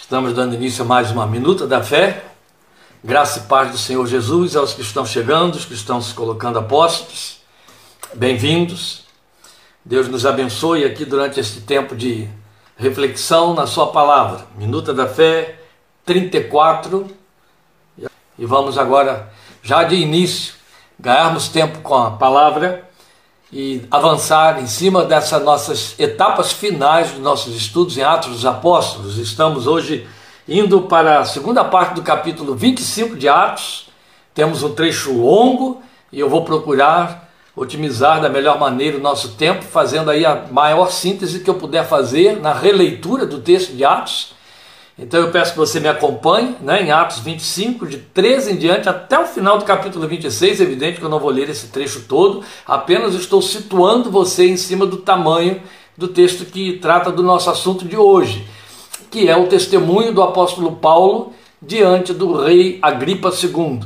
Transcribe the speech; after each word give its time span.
Estamos 0.00 0.34
dando 0.34 0.54
início 0.54 0.82
a 0.82 0.86
mais 0.86 1.10
uma 1.12 1.24
Minuta 1.24 1.66
da 1.68 1.84
Fé. 1.84 2.24
Graça 3.04 3.40
e 3.40 3.42
paz 3.42 3.70
do 3.70 3.78
Senhor 3.78 4.04
Jesus 4.06 4.56
aos 4.56 4.72
que 4.72 4.80
estão 4.80 5.06
chegando, 5.06 5.54
os 5.54 5.64
que 5.64 5.74
estão 5.74 6.00
se 6.00 6.12
colocando 6.14 6.58
a 6.58 6.62
postos. 6.62 7.42
Bem-vindos. 8.14 9.04
Deus 9.84 10.08
nos 10.08 10.26
abençoe 10.26 10.84
aqui 10.84 11.04
durante 11.04 11.38
este 11.38 11.60
tempo 11.60 11.94
de 11.94 12.28
reflexão 12.76 13.54
na 13.54 13.68
Sua 13.68 13.92
palavra. 13.92 14.46
Minuta 14.56 14.92
da 14.92 15.06
Fé 15.06 15.60
34. 16.04 17.06
E 18.36 18.46
vamos 18.46 18.78
agora, 18.78 19.30
já 19.62 19.84
de 19.84 19.94
início, 19.94 20.54
ganharmos 20.98 21.46
tempo 21.48 21.80
com 21.80 21.94
a 21.94 22.10
palavra 22.12 22.89
e 23.52 23.82
avançar 23.90 24.62
em 24.62 24.66
cima 24.66 25.04
dessas 25.04 25.42
nossas 25.42 25.94
etapas 25.98 26.52
finais 26.52 27.10
dos 27.10 27.20
nossos 27.20 27.56
estudos 27.56 27.98
em 27.98 28.02
Atos 28.02 28.30
dos 28.30 28.46
Apóstolos. 28.46 29.18
Estamos 29.18 29.66
hoje 29.66 30.06
indo 30.48 30.82
para 30.82 31.20
a 31.20 31.24
segunda 31.24 31.64
parte 31.64 31.94
do 31.94 32.02
capítulo 32.02 32.54
25 32.54 33.16
de 33.16 33.28
Atos. 33.28 33.88
Temos 34.32 34.62
um 34.62 34.72
trecho 34.72 35.12
longo 35.12 35.82
e 36.12 36.20
eu 36.20 36.28
vou 36.28 36.44
procurar 36.44 37.28
otimizar 37.56 38.20
da 38.20 38.28
melhor 38.28 38.58
maneira 38.58 38.96
o 38.96 39.00
nosso 39.00 39.30
tempo, 39.30 39.64
fazendo 39.64 40.10
aí 40.10 40.24
a 40.24 40.46
maior 40.50 40.90
síntese 40.90 41.40
que 41.40 41.50
eu 41.50 41.54
puder 41.54 41.86
fazer 41.86 42.40
na 42.40 42.52
releitura 42.52 43.26
do 43.26 43.40
texto 43.40 43.72
de 43.72 43.84
Atos 43.84 44.32
então 45.02 45.18
eu 45.18 45.30
peço 45.30 45.52
que 45.52 45.58
você 45.58 45.80
me 45.80 45.88
acompanhe 45.88 46.54
né, 46.60 46.82
em 46.82 46.90
Atos 46.90 47.20
25, 47.20 47.86
de 47.86 47.96
13 47.96 48.52
em 48.52 48.56
diante, 48.56 48.86
até 48.86 49.18
o 49.18 49.26
final 49.26 49.56
do 49.56 49.64
capítulo 49.64 50.06
26. 50.06 50.60
É 50.60 50.64
evidente 50.64 50.98
que 50.98 51.04
eu 51.04 51.08
não 51.08 51.18
vou 51.18 51.30
ler 51.30 51.48
esse 51.48 51.68
trecho 51.68 52.02
todo, 52.06 52.44
apenas 52.66 53.14
estou 53.14 53.40
situando 53.40 54.10
você 54.10 54.46
em 54.46 54.58
cima 54.58 54.84
do 54.84 54.98
tamanho 54.98 55.62
do 55.96 56.06
texto 56.06 56.44
que 56.44 56.74
trata 56.74 57.10
do 57.10 57.22
nosso 57.22 57.48
assunto 57.48 57.86
de 57.86 57.96
hoje, 57.96 58.46
que 59.10 59.26
é 59.26 59.34
o 59.34 59.46
testemunho 59.46 60.12
do 60.12 60.22
apóstolo 60.22 60.72
Paulo 60.76 61.32
diante 61.62 62.12
do 62.12 62.34
rei 62.34 62.78
Agripa 62.82 63.30
II. 63.30 63.80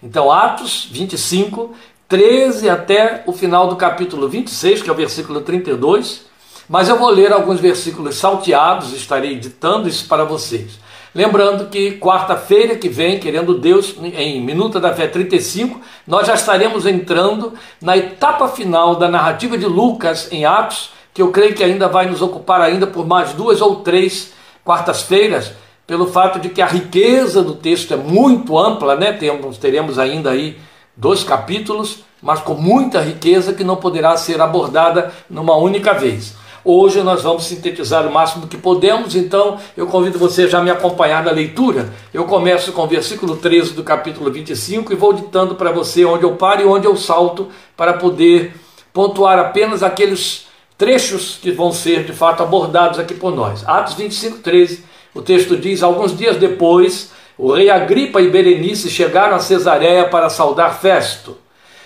Então, 0.00 0.30
Atos 0.30 0.88
25, 0.90 1.74
13 2.08 2.70
até 2.70 3.24
o 3.26 3.32
final 3.32 3.66
do 3.66 3.74
capítulo 3.74 4.28
26, 4.28 4.82
que 4.82 4.88
é 4.88 4.92
o 4.92 4.96
versículo 4.96 5.40
32 5.40 6.29
mas 6.70 6.88
eu 6.88 6.96
vou 6.96 7.10
ler 7.10 7.32
alguns 7.32 7.58
versículos 7.58 8.14
salteados, 8.14 8.92
estarei 8.92 9.32
editando 9.32 9.88
isso 9.88 10.06
para 10.06 10.22
vocês. 10.22 10.78
Lembrando 11.12 11.68
que 11.68 11.98
quarta-feira 11.98 12.76
que 12.76 12.88
vem, 12.88 13.18
querendo 13.18 13.58
Deus, 13.58 13.96
em 14.00 14.40
Minuta 14.40 14.78
da 14.78 14.94
Fé 14.94 15.08
35, 15.08 15.80
nós 16.06 16.28
já 16.28 16.34
estaremos 16.34 16.86
entrando 16.86 17.54
na 17.82 17.96
etapa 17.96 18.46
final 18.46 18.94
da 18.94 19.08
narrativa 19.08 19.58
de 19.58 19.66
Lucas 19.66 20.28
em 20.30 20.44
Atos, 20.44 20.92
que 21.12 21.20
eu 21.20 21.32
creio 21.32 21.54
que 21.54 21.64
ainda 21.64 21.88
vai 21.88 22.06
nos 22.06 22.22
ocupar 22.22 22.60
ainda 22.60 22.86
por 22.86 23.04
mais 23.04 23.32
duas 23.32 23.60
ou 23.60 23.80
três 23.80 24.32
quartas-feiras, 24.64 25.52
pelo 25.88 26.06
fato 26.06 26.38
de 26.38 26.50
que 26.50 26.62
a 26.62 26.66
riqueza 26.66 27.42
do 27.42 27.56
texto 27.56 27.94
é 27.94 27.96
muito 27.96 28.56
ampla, 28.56 28.94
né? 28.94 29.12
Temos, 29.12 29.58
teremos 29.58 29.98
ainda 29.98 30.30
aí 30.30 30.56
dois 30.96 31.24
capítulos, 31.24 32.04
mas 32.22 32.38
com 32.38 32.54
muita 32.54 33.00
riqueza 33.00 33.52
que 33.52 33.64
não 33.64 33.74
poderá 33.74 34.16
ser 34.16 34.40
abordada 34.40 35.12
numa 35.28 35.56
única 35.56 35.92
vez. 35.92 36.38
Hoje 36.62 37.02
nós 37.02 37.22
vamos 37.22 37.44
sintetizar 37.44 38.06
o 38.06 38.12
máximo 38.12 38.46
que 38.46 38.58
podemos, 38.58 39.16
então 39.16 39.58
eu 39.74 39.86
convido 39.86 40.18
você 40.18 40.46
já 40.46 40.58
a 40.58 40.62
me 40.62 40.70
acompanhar 40.70 41.24
na 41.24 41.30
leitura. 41.30 41.88
Eu 42.12 42.24
começo 42.24 42.72
com 42.72 42.82
o 42.82 42.86
versículo 42.86 43.36
13 43.36 43.72
do 43.72 43.82
capítulo 43.82 44.30
25 44.30 44.92
e 44.92 44.96
vou 44.96 45.14
ditando 45.14 45.54
para 45.54 45.72
você 45.72 46.04
onde 46.04 46.24
eu 46.24 46.36
paro 46.36 46.60
e 46.60 46.66
onde 46.66 46.86
eu 46.86 46.96
salto 46.96 47.48
para 47.74 47.94
poder 47.94 48.54
pontuar 48.92 49.38
apenas 49.38 49.82
aqueles 49.82 50.46
trechos 50.76 51.38
que 51.40 51.50
vão 51.50 51.72
ser 51.72 52.04
de 52.04 52.12
fato 52.12 52.42
abordados 52.42 52.98
aqui 52.98 53.14
por 53.14 53.34
nós. 53.34 53.66
Atos 53.66 53.94
25, 53.94 54.38
13, 54.38 54.84
o 55.14 55.22
texto 55.22 55.56
diz: 55.56 55.82
Alguns 55.82 56.16
dias 56.16 56.36
depois, 56.36 57.10
o 57.38 57.54
rei 57.54 57.70
Agripa 57.70 58.20
e 58.20 58.28
Berenice 58.28 58.90
chegaram 58.90 59.34
a 59.34 59.40
Cesareia 59.40 60.04
para 60.08 60.28
saudar 60.28 60.78
Festo. 60.78 61.38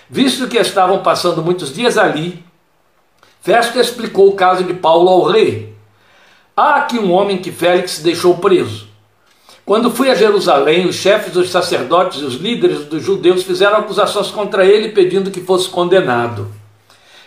Visto 0.09 0.49
que 0.49 0.57
estavam 0.57 1.01
passando 1.01 1.41
muitos 1.41 1.73
dias 1.73 1.97
ali, 1.97 2.43
Festo 3.45 3.79
explicou 3.79 4.29
o 4.29 4.35
caso 4.35 4.63
de 4.63 4.73
Paulo 4.73 5.07
ao 5.07 5.21
rei. 5.21 5.71
Há 6.57 6.77
aqui 6.77 6.97
um 6.97 7.11
homem 7.11 7.37
que 7.37 7.51
Félix 7.51 7.99
deixou 7.99 8.33
preso. 8.39 8.87
Quando 9.63 9.91
fui 9.91 10.09
a 10.09 10.15
Jerusalém, 10.15 10.87
os 10.87 10.95
chefes 10.95 11.31
dos 11.31 11.51
sacerdotes 11.51 12.21
e 12.21 12.25
os 12.25 12.33
líderes 12.37 12.85
dos 12.85 13.03
judeus 13.03 13.43
fizeram 13.43 13.77
acusações 13.77 14.31
contra 14.31 14.65
ele 14.65 14.89
pedindo 14.89 15.29
que 15.29 15.41
fosse 15.41 15.69
condenado. 15.69 16.47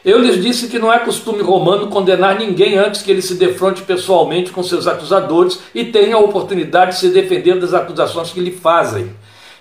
Eu 0.04 0.18
lhes 0.18 0.42
disse 0.42 0.66
que 0.66 0.76
não 0.76 0.92
é 0.92 0.98
costume 0.98 1.40
romano 1.40 1.86
condenar 1.86 2.36
ninguém 2.36 2.76
antes 2.76 3.00
que 3.00 3.12
ele 3.12 3.22
se 3.22 3.34
defronte 3.34 3.82
pessoalmente 3.82 4.50
com 4.50 4.60
seus 4.60 4.88
acusadores 4.88 5.60
e 5.72 5.84
tenha 5.84 6.16
a 6.16 6.20
oportunidade 6.20 6.94
de 6.94 6.98
se 6.98 7.10
defender 7.10 7.60
das 7.60 7.72
acusações 7.72 8.32
que 8.32 8.40
lhe 8.40 8.50
fazem. 8.50 9.08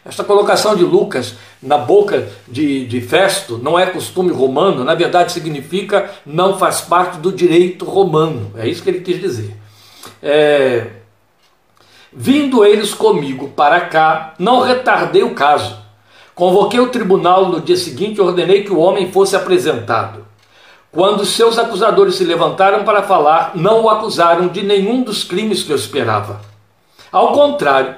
Esta 0.08 0.24
colocação 0.24 0.76
de 0.76 0.84
Lucas 0.84 1.36
na 1.62 1.78
boca 1.78 2.28
de, 2.48 2.86
de 2.86 3.02
Festo 3.02 3.58
não 3.58 3.78
é 3.78 3.86
costume 3.88 4.32
romano, 4.32 4.84
na 4.84 4.96
verdade 4.96 5.32
significa 5.32 6.10
não 6.26 6.58
faz 6.58 6.82
parte 6.82 7.18
do 7.18 7.32
direito 7.32 7.86
romano. 7.86 8.52
É 8.56 8.68
isso 8.68 8.82
que 8.82 8.90
ele 8.90 9.02
quis 9.02 9.20
dizer. 9.20 9.56
É, 10.22 10.88
Vindo 12.20 12.66
eles 12.66 12.94
comigo 12.94 13.50
para 13.50 13.82
cá, 13.82 14.34
não 14.40 14.62
retardei 14.62 15.24
o 15.24 15.36
caso. 15.36 15.78
Convoquei 16.34 16.80
o 16.80 16.90
tribunal 16.90 17.48
no 17.48 17.62
dia 17.62 17.76
seguinte 17.76 18.18
e 18.18 18.22
ordenei 18.22 18.64
que 18.64 18.72
o 18.72 18.80
homem 18.80 19.12
fosse 19.12 19.36
apresentado. 19.36 20.26
Quando 20.92 21.26
seus 21.26 21.60
acusadores 21.60 22.16
se 22.16 22.24
levantaram 22.24 22.84
para 22.84 23.04
falar, 23.04 23.52
não 23.56 23.84
o 23.84 23.90
acusaram 23.90 24.48
de 24.48 24.64
nenhum 24.64 25.04
dos 25.04 25.24
crimes 25.24 25.62
que 25.62 25.72
eu 25.72 25.76
esperava. 25.76 26.42
Ao 27.12 27.34
contrário, 27.34 27.96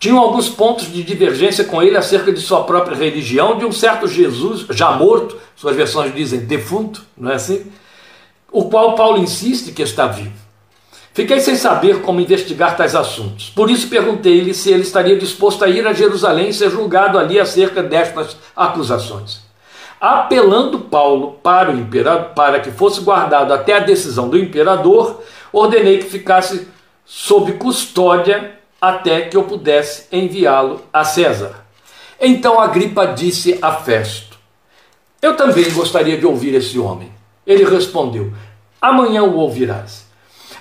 tinham 0.00 0.18
alguns 0.18 0.48
pontos 0.48 0.90
de 0.90 1.02
divergência 1.02 1.62
com 1.62 1.82
ele 1.82 1.94
acerca 1.94 2.32
de 2.32 2.40
sua 2.40 2.64
própria 2.64 2.96
religião, 2.96 3.58
de 3.58 3.66
um 3.66 3.70
certo 3.70 4.08
Jesus 4.08 4.64
já 4.70 4.92
morto, 4.92 5.36
suas 5.54 5.76
versões 5.76 6.14
dizem 6.14 6.40
defunto, 6.40 7.04
não 7.14 7.30
é 7.30 7.34
assim? 7.34 7.70
O 8.50 8.64
qual 8.70 8.94
Paulo 8.94 9.18
insiste 9.18 9.72
que 9.72 9.82
está 9.82 10.06
vivo. 10.06 10.32
Fiquei 11.12 11.38
sem 11.40 11.54
saber 11.54 12.00
como 12.00 12.18
investigar 12.18 12.78
tais 12.78 12.94
assuntos. 12.94 13.50
Por 13.50 13.70
isso 13.70 13.88
perguntei-lhe 13.88 14.54
se 14.54 14.72
ele 14.72 14.82
estaria 14.82 15.18
disposto 15.18 15.64
a 15.64 15.68
ir 15.68 15.86
a 15.86 15.92
Jerusalém 15.92 16.48
e 16.48 16.54
ser 16.54 16.70
julgado 16.70 17.18
ali 17.18 17.38
acerca 17.38 17.82
destas 17.82 18.38
acusações. 18.56 19.42
Apelando 20.00 20.78
Paulo 20.78 21.32
para 21.42 21.70
o 21.70 21.78
imperador, 21.78 22.30
para 22.30 22.60
que 22.60 22.70
fosse 22.70 23.02
guardado 23.02 23.52
até 23.52 23.74
a 23.74 23.80
decisão 23.80 24.30
do 24.30 24.38
imperador, 24.38 25.22
ordenei 25.52 25.98
que 25.98 26.08
ficasse 26.08 26.66
sob 27.04 27.52
custódia 27.54 28.59
até 28.80 29.22
que 29.22 29.36
eu 29.36 29.44
pudesse 29.44 30.06
enviá-lo 30.10 30.82
a 30.92 31.04
César. 31.04 31.64
Então 32.20 32.60
Agripa 32.60 33.06
disse 33.08 33.58
a 33.60 33.72
Festo: 33.72 34.38
Eu 35.20 35.36
também 35.36 35.70
gostaria 35.72 36.16
de 36.16 36.26
ouvir 36.26 36.54
esse 36.54 36.78
homem. 36.78 37.10
Ele 37.46 37.64
respondeu: 37.64 38.32
Amanhã 38.80 39.22
o 39.22 39.36
ouvirás. 39.36 40.08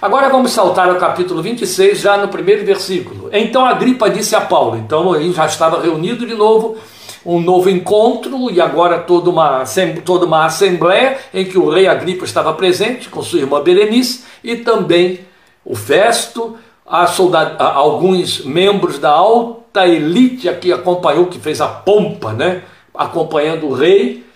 Agora 0.02 0.30
vamos 0.30 0.52
saltar 0.52 0.88
ao 0.88 0.96
capítulo 0.96 1.42
26, 1.42 2.00
já 2.00 2.18
no 2.18 2.30
primeiro 2.30 2.66
versículo. 2.66 3.30
Então 3.34 3.66
Agripa 3.66 4.10
disse 4.10 4.34
a 4.34 4.40
Paulo, 4.40 4.78
então 4.78 5.14
ele 5.14 5.34
já 5.34 5.46
estava 5.46 5.82
reunido 5.82 6.26
de 6.26 6.36
novo, 6.36 6.78
um 7.26 7.38
novo 7.38 7.70
encontro 7.70 8.50
e 8.50 8.62
agora 8.62 9.00
toda 9.00 9.30
uma, 9.30 9.66
toda 10.06 10.26
uma 10.26 10.46
assembleia 10.46 11.18
em 11.34 11.44
que 11.44 11.58
o 11.58 11.70
rei 11.70 11.86
Agripa 11.86 12.24
estava 12.24 12.54
presente 12.54 13.10
com 13.10 13.22
sua 13.22 13.40
irmã 13.40 13.62
Berenice 13.62 14.24
e 14.42 14.56
também 14.56 15.20
o 15.66 15.76
Festo, 15.76 16.58
a 16.90 17.06
soldado, 17.06 17.62
a 17.64 17.72
alguns 17.72 18.44
membros 18.44 18.98
da 18.98 19.12
alta 19.12 19.88
elite 19.88 20.52
que 20.56 20.74
acompanhou, 20.74 21.28
que 21.28 21.38
fez 21.38 21.62
a 21.62 21.68
pompa, 21.68 22.34
né? 22.34 22.64
acompanhando 22.94 23.68
o 23.68 23.74
rei. 23.74 24.28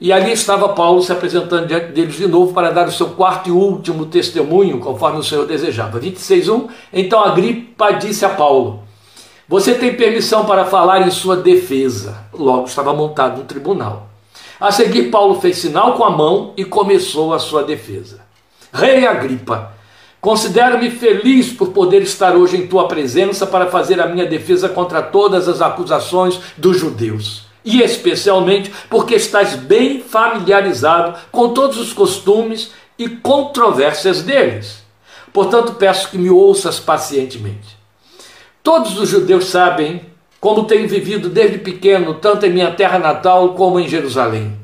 E 0.00 0.12
ali 0.12 0.32
estava 0.32 0.70
Paulo 0.70 1.02
se 1.02 1.12
apresentando 1.12 1.66
diante 1.66 1.92
deles 1.92 2.16
de 2.16 2.26
novo 2.26 2.52
para 2.52 2.70
dar 2.70 2.88
o 2.88 2.92
seu 2.92 3.10
quarto 3.10 3.48
e 3.48 3.52
último 3.52 4.06
testemunho, 4.06 4.80
conforme 4.80 5.18
o 5.20 5.22
Senhor 5.22 5.46
desejava. 5.46 6.00
26.1 6.00 6.68
Então 6.92 7.22
Agripa 7.22 7.92
disse 7.92 8.24
a 8.24 8.30
Paulo: 8.30 8.82
Você 9.46 9.74
tem 9.74 9.94
permissão 9.94 10.44
para 10.46 10.64
falar 10.64 11.06
em 11.06 11.10
sua 11.10 11.36
defesa. 11.36 12.24
Logo 12.32 12.64
estava 12.64 12.94
montado 12.94 13.38
no 13.38 13.44
tribunal. 13.44 14.08
A 14.58 14.72
seguir, 14.72 15.10
Paulo 15.10 15.40
fez 15.40 15.58
sinal 15.58 15.94
com 15.94 16.04
a 16.04 16.10
mão 16.10 16.54
e 16.56 16.64
começou 16.64 17.32
a 17.32 17.38
sua 17.38 17.62
defesa. 17.62 18.20
Rei 18.72 19.06
Agripa, 19.06 19.72
Considero-me 20.20 20.90
feliz 20.90 21.50
por 21.50 21.68
poder 21.68 22.02
estar 22.02 22.36
hoje 22.36 22.56
em 22.56 22.66
tua 22.66 22.86
presença 22.86 23.46
para 23.46 23.68
fazer 23.68 23.98
a 24.00 24.06
minha 24.06 24.26
defesa 24.26 24.68
contra 24.68 25.00
todas 25.00 25.48
as 25.48 25.62
acusações 25.62 26.38
dos 26.58 26.78
judeus. 26.78 27.46
E 27.64 27.80
especialmente 27.80 28.70
porque 28.90 29.14
estás 29.14 29.54
bem 29.54 30.02
familiarizado 30.02 31.18
com 31.32 31.54
todos 31.54 31.78
os 31.78 31.94
costumes 31.94 32.70
e 32.98 33.08
controvérsias 33.08 34.22
deles. 34.22 34.84
Portanto, 35.32 35.74
peço 35.74 36.10
que 36.10 36.18
me 36.18 36.28
ouças 36.28 36.78
pacientemente. 36.78 37.78
Todos 38.62 38.98
os 38.98 39.08
judeus 39.08 39.46
sabem 39.46 40.02
como 40.38 40.64
tenho 40.64 40.86
vivido 40.86 41.30
desde 41.30 41.58
pequeno, 41.58 42.14
tanto 42.14 42.44
em 42.44 42.50
minha 42.50 42.72
terra 42.72 42.98
natal 42.98 43.54
como 43.54 43.80
em 43.80 43.88
Jerusalém. 43.88 44.59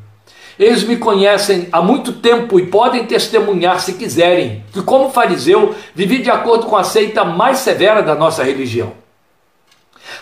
Eles 0.58 0.82
me 0.84 0.96
conhecem 0.96 1.68
há 1.70 1.82
muito 1.82 2.12
tempo 2.14 2.58
e 2.58 2.66
podem 2.66 3.04
testemunhar, 3.04 3.80
se 3.80 3.92
quiserem, 3.92 4.64
que, 4.72 4.82
como 4.82 5.10
fariseu, 5.10 5.74
vivi 5.94 6.22
de 6.22 6.30
acordo 6.30 6.66
com 6.66 6.76
a 6.76 6.84
seita 6.84 7.24
mais 7.24 7.58
severa 7.58 8.02
da 8.02 8.14
nossa 8.14 8.42
religião. 8.42 8.92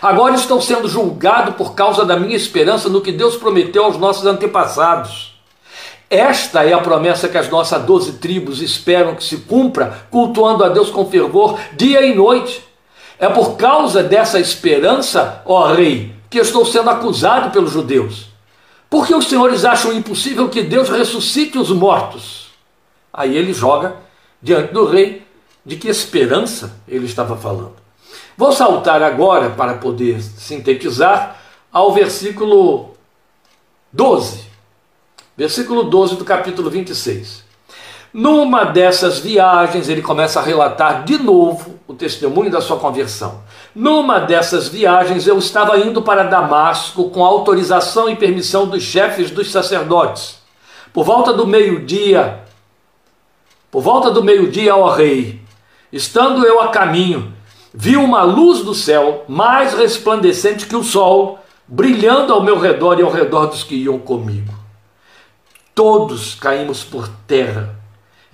Agora 0.01 0.35
estou 0.35 0.59
sendo 0.59 0.89
julgado 0.89 1.53
por 1.53 1.73
causa 1.73 2.03
da 2.03 2.19
minha 2.19 2.35
esperança 2.35 2.89
no 2.89 3.01
que 3.01 3.13
Deus 3.13 3.37
prometeu 3.37 3.85
aos 3.85 3.97
nossos 3.97 4.25
antepassados. 4.25 5.35
Esta 6.09 6.63
é 6.63 6.73
a 6.73 6.79
promessa 6.79 7.29
que 7.29 7.37
as 7.37 7.49
nossas 7.49 7.81
doze 7.83 8.13
tribos 8.13 8.61
esperam 8.61 9.15
que 9.15 9.23
se 9.23 9.37
cumpra, 9.37 10.05
cultuando 10.11 10.63
a 10.63 10.69
Deus 10.69 10.89
com 10.89 11.09
fervor 11.09 11.57
dia 11.73 12.05
e 12.05 12.13
noite. 12.13 12.61
É 13.17 13.29
por 13.29 13.55
causa 13.55 14.03
dessa 14.03 14.39
esperança, 14.39 15.41
ó 15.45 15.73
rei, 15.73 16.13
que 16.29 16.37
estou 16.37 16.65
sendo 16.65 16.89
acusado 16.89 17.51
pelos 17.51 17.71
judeus. 17.71 18.34
Por 18.95 19.05
que 19.05 19.13
os 19.13 19.27
senhores 19.27 19.65
acham 19.65 19.91
impossível 19.91 20.47
que 20.47 20.63
Deus 20.63 20.87
ressuscite 20.87 21.57
os 21.57 21.69
mortos? 21.69 22.51
Aí 23.11 23.35
ele 23.35 23.53
joga 23.53 23.97
diante 24.41 24.71
do 24.71 24.85
rei 24.85 25.27
de 25.65 25.75
que 25.75 25.89
esperança 25.89 26.79
ele 26.87 27.05
estava 27.05 27.35
falando. 27.35 27.75
Vou 28.37 28.53
saltar 28.53 29.03
agora 29.03 29.49
para 29.49 29.73
poder 29.73 30.21
sintetizar 30.21 31.37
ao 31.73 31.93
versículo 31.93 32.95
12. 33.91 34.45
Versículo 35.35 35.83
12 35.83 36.15
do 36.15 36.23
capítulo 36.23 36.69
26. 36.69 37.43
Numa 38.17 38.63
dessas 38.63 39.19
viagens, 39.19 39.89
ele 39.89 40.01
começa 40.01 40.39
a 40.39 40.41
relatar 40.41 41.03
de 41.03 41.17
novo 41.17 41.75
o 41.85 41.93
testemunho 41.93 42.49
da 42.49 42.61
sua 42.61 42.79
conversão. 42.79 43.41
Numa 43.75 44.19
dessas 44.19 44.69
viagens, 44.69 45.27
eu 45.27 45.37
estava 45.37 45.77
indo 45.79 46.01
para 46.01 46.23
Damasco 46.23 47.09
com 47.09 47.25
autorização 47.25 48.09
e 48.09 48.15
permissão 48.15 48.67
dos 48.67 48.83
chefes 48.83 49.31
dos 49.31 49.51
sacerdotes. 49.51 50.37
Por 50.93 51.03
volta 51.03 51.33
do 51.33 51.45
meio-dia, 51.45 52.39
por 53.69 53.81
volta 53.81 54.09
do 54.09 54.23
meio-dia, 54.23 54.73
ó 54.77 54.91
rei, 54.91 55.41
estando 55.91 56.45
eu 56.45 56.61
a 56.61 56.69
caminho, 56.69 57.33
vi 57.73 57.97
uma 57.97 58.23
luz 58.23 58.59
do 58.63 58.73
céu 58.73 59.25
mais 59.27 59.73
resplandecente 59.73 60.67
que 60.67 60.75
o 60.77 60.85
sol, 60.85 61.39
brilhando 61.67 62.31
ao 62.31 62.41
meu 62.41 62.57
redor 62.57 62.97
e 62.97 63.03
ao 63.03 63.11
redor 63.11 63.47
dos 63.47 63.61
que 63.61 63.75
iam 63.75 63.99
comigo. 63.99 64.53
Todos 65.75 66.33
caímos 66.35 66.81
por 66.81 67.09
terra 67.27 67.74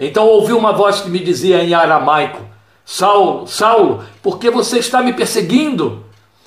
então 0.01 0.25
ouvi 0.25 0.51
uma 0.51 0.73
voz 0.73 1.01
que 1.01 1.09
me 1.09 1.19
dizia 1.19 1.63
em 1.63 1.75
aramaico: 1.75 2.41
Saulo, 2.83 3.47
Saulo, 3.47 4.03
por 4.23 4.39
que 4.39 4.49
você 4.49 4.79
está 4.79 5.01
me 5.03 5.13
perseguindo? 5.13 6.03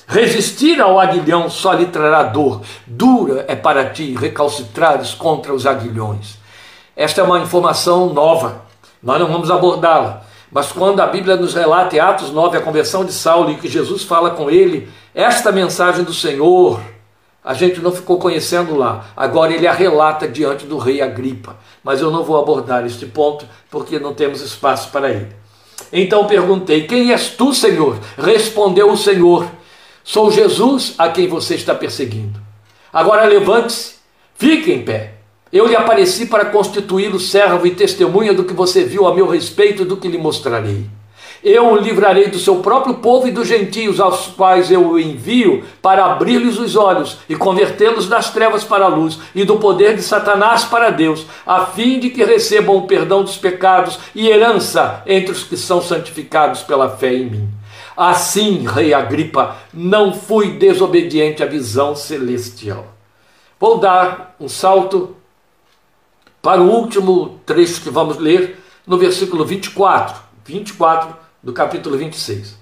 Resistir 0.06 0.80
ao 0.82 1.00
aguilhão 1.00 1.48
só 1.48 1.72
lhe 1.72 1.86
trará 1.86 2.24
dor. 2.24 2.60
Dura 2.86 3.44
é 3.48 3.54
para 3.54 3.88
ti 3.88 4.14
recalcitrares 4.14 5.14
contra 5.14 5.54
os 5.54 5.66
aguilhões. 5.66 6.36
Esta 6.96 7.20
é 7.20 7.24
uma 7.24 7.38
informação 7.38 8.12
nova. 8.12 8.62
Nós 9.02 9.20
não 9.20 9.28
vamos 9.28 9.50
abordá-la. 9.50 10.22
Mas 10.50 10.70
quando 10.70 11.00
a 11.00 11.06
Bíblia 11.06 11.36
nos 11.36 11.54
relata 11.54 11.96
em 11.96 12.00
Atos 12.00 12.30
9 12.30 12.58
a 12.58 12.60
conversão 12.60 13.04
de 13.04 13.12
Saulo 13.12 13.50
e 13.50 13.56
que 13.56 13.68
Jesus 13.68 14.02
fala 14.02 14.30
com 14.30 14.50
ele, 14.50 14.88
esta 15.14 15.50
mensagem 15.50 16.04
do 16.04 16.12
Senhor 16.12 16.80
a 17.44 17.52
gente 17.52 17.80
não 17.80 17.92
ficou 17.92 18.18
conhecendo 18.18 18.74
lá. 18.74 19.10
Agora 19.14 19.52
ele 19.52 19.66
a 19.66 19.72
relata 19.72 20.26
diante 20.26 20.64
do 20.64 20.78
rei 20.78 21.02
Agripa. 21.02 21.58
Mas 21.82 22.00
eu 22.00 22.10
não 22.10 22.24
vou 22.24 22.40
abordar 22.40 22.86
este 22.86 23.04
ponto 23.04 23.44
porque 23.70 23.98
não 23.98 24.14
temos 24.14 24.40
espaço 24.40 24.90
para 24.90 25.10
ele. 25.10 25.28
Então 25.92 26.26
perguntei: 26.26 26.86
Quem 26.86 27.12
és 27.12 27.28
tu, 27.28 27.52
Senhor? 27.52 27.98
Respondeu 28.16 28.90
o 28.90 28.96
Senhor: 28.96 29.46
Sou 30.02 30.30
Jesus 30.30 30.94
a 30.96 31.10
quem 31.10 31.28
você 31.28 31.54
está 31.54 31.74
perseguindo. 31.74 32.40
Agora 32.90 33.26
levante-se, 33.26 33.96
fique 34.36 34.72
em 34.72 34.82
pé. 34.82 35.14
Eu 35.52 35.66
lhe 35.66 35.76
apareci 35.76 36.26
para 36.26 36.46
constituí-lo 36.46 37.20
servo 37.20 37.66
e 37.66 37.74
testemunha 37.74 38.32
do 38.32 38.44
que 38.44 38.54
você 38.54 38.84
viu 38.84 39.06
a 39.06 39.14
meu 39.14 39.28
respeito 39.28 39.82
e 39.82 39.84
do 39.84 39.98
que 39.98 40.08
lhe 40.08 40.18
mostrarei. 40.18 40.86
Eu 41.44 41.72
o 41.72 41.76
livrarei 41.76 42.28
do 42.28 42.38
seu 42.38 42.56
próprio 42.60 42.94
povo 42.94 43.28
e 43.28 43.30
dos 43.30 43.46
gentios, 43.46 44.00
aos 44.00 44.28
quais 44.28 44.70
eu 44.70 44.92
o 44.92 44.98
envio 44.98 45.62
para 45.82 46.06
abrir-lhes 46.06 46.58
os 46.58 46.74
olhos 46.74 47.18
e 47.28 47.36
convertê-los 47.36 48.08
das 48.08 48.30
trevas 48.30 48.64
para 48.64 48.86
a 48.86 48.88
luz 48.88 49.18
e 49.34 49.44
do 49.44 49.58
poder 49.58 49.94
de 49.94 50.00
Satanás 50.00 50.64
para 50.64 50.88
Deus, 50.88 51.26
a 51.44 51.66
fim 51.66 52.00
de 52.00 52.08
que 52.08 52.24
recebam 52.24 52.78
o 52.78 52.86
perdão 52.86 53.22
dos 53.22 53.36
pecados 53.36 53.98
e 54.14 54.26
herança 54.26 55.02
entre 55.06 55.32
os 55.32 55.44
que 55.44 55.54
são 55.54 55.82
santificados 55.82 56.62
pela 56.62 56.88
fé 56.88 57.12
em 57.12 57.26
mim. 57.26 57.48
Assim, 57.94 58.66
Rei 58.66 58.94
Agripa, 58.94 59.54
não 59.70 60.14
fui 60.14 60.52
desobediente 60.52 61.42
à 61.42 61.46
visão 61.46 61.94
celestial. 61.94 62.86
Vou 63.60 63.76
dar 63.76 64.34
um 64.40 64.48
salto 64.48 65.14
para 66.40 66.62
o 66.62 66.70
último 66.70 67.38
trecho 67.44 67.82
que 67.82 67.90
vamos 67.90 68.16
ler, 68.16 68.58
no 68.86 68.96
versículo 68.96 69.44
24. 69.44 70.24
24 70.46 71.23
do 71.44 71.52
capítulo 71.52 71.98
26. 71.98 72.56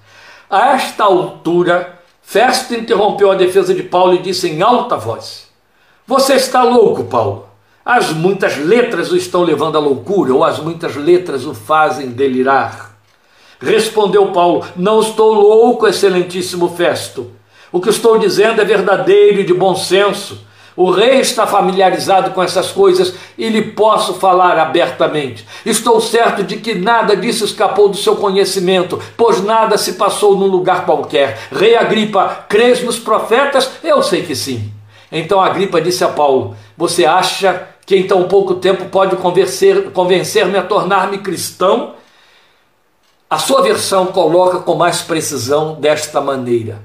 A 0.51 0.73
esta 0.73 1.05
altura, 1.05 2.01
Festo 2.21 2.75
interrompeu 2.75 3.31
a 3.31 3.37
defesa 3.37 3.73
de 3.73 3.85
Paulo 3.85 4.15
e 4.15 4.19
disse 4.19 4.49
em 4.49 4.61
alta 4.61 4.97
voz: 4.97 5.49
Você 6.07 6.35
está 6.35 6.65
louco, 6.65 7.05
Paulo. 7.05 7.49
As 7.85 8.13
muitas 8.13 8.57
letras 8.59 9.11
o 9.11 9.17
estão 9.17 9.43
levando 9.43 9.77
à 9.77 9.81
loucura, 9.81 10.35
ou 10.35 10.45
as 10.45 10.59
muitas 10.59 10.97
letras 10.97 11.45
o 11.47 11.55
fazem 11.55 12.11
delirar. 12.11 12.97
Respondeu 13.61 14.33
Paulo: 14.33 14.67
Não 14.75 15.01
estou 15.01 15.33
louco, 15.33 15.87
excelentíssimo 15.87 16.69
Festo. 16.77 17.31
O 17.71 17.81
que 17.81 17.89
estou 17.89 18.19
dizendo 18.19 18.61
é 18.61 18.65
verdadeiro 18.65 19.41
e 19.41 19.45
de 19.45 19.55
bom 19.55 19.77
senso. 19.77 20.45
O 20.75 20.91
rei 20.91 21.21
está 21.21 21.47
familiarizado 21.47 22.31
com 22.31 22.43
essas 22.43 22.71
coisas 22.71 23.15
e 23.37 23.49
lhe 23.49 23.63
posso 23.63 24.15
falar 24.15 24.59
abertamente. 24.59 25.47
Estou 25.67 26.01
certo 26.01 26.43
de 26.43 26.57
que 26.57 26.75
nada 26.75 27.15
disso 27.15 27.45
escapou 27.45 27.89
do 27.89 27.97
seu 27.97 28.17
conhecimento, 28.17 29.01
pois 29.17 29.43
nada 29.43 29.77
se 29.77 29.95
passou 29.95 30.37
num 30.37 30.47
lugar 30.47 30.87
qualquer. 30.87 31.39
Rei 31.53 31.77
Agripa, 31.77 32.47
crês 32.49 32.83
nos 32.83 32.99
profetas? 32.99 33.71
Eu 33.85 34.03
sei 34.03 34.23
que 34.23 34.35
sim. 34.35 34.73
Então 35.11 35.41
Agripa 35.41 35.81
disse 35.81 36.03
a 36.05 36.09
Paulo: 36.09 36.57
Você 36.77 37.05
acha 37.05 37.69
que 37.85 37.95
em 37.95 38.07
tão 38.07 38.25
pouco 38.25 38.55
tempo 38.55 38.87
pode 38.87 39.17
convencer-me 39.17 39.91
convencer 39.91 40.57
a 40.57 40.63
tornar-me 40.63 41.19
cristão? 41.19 41.95
A 43.29 43.39
sua 43.39 43.63
versão 43.63 44.07
coloca 44.07 44.59
com 44.61 44.75
mais 44.75 45.03
precisão 45.03 45.75
desta 45.75 46.19
maneira: 46.21 46.81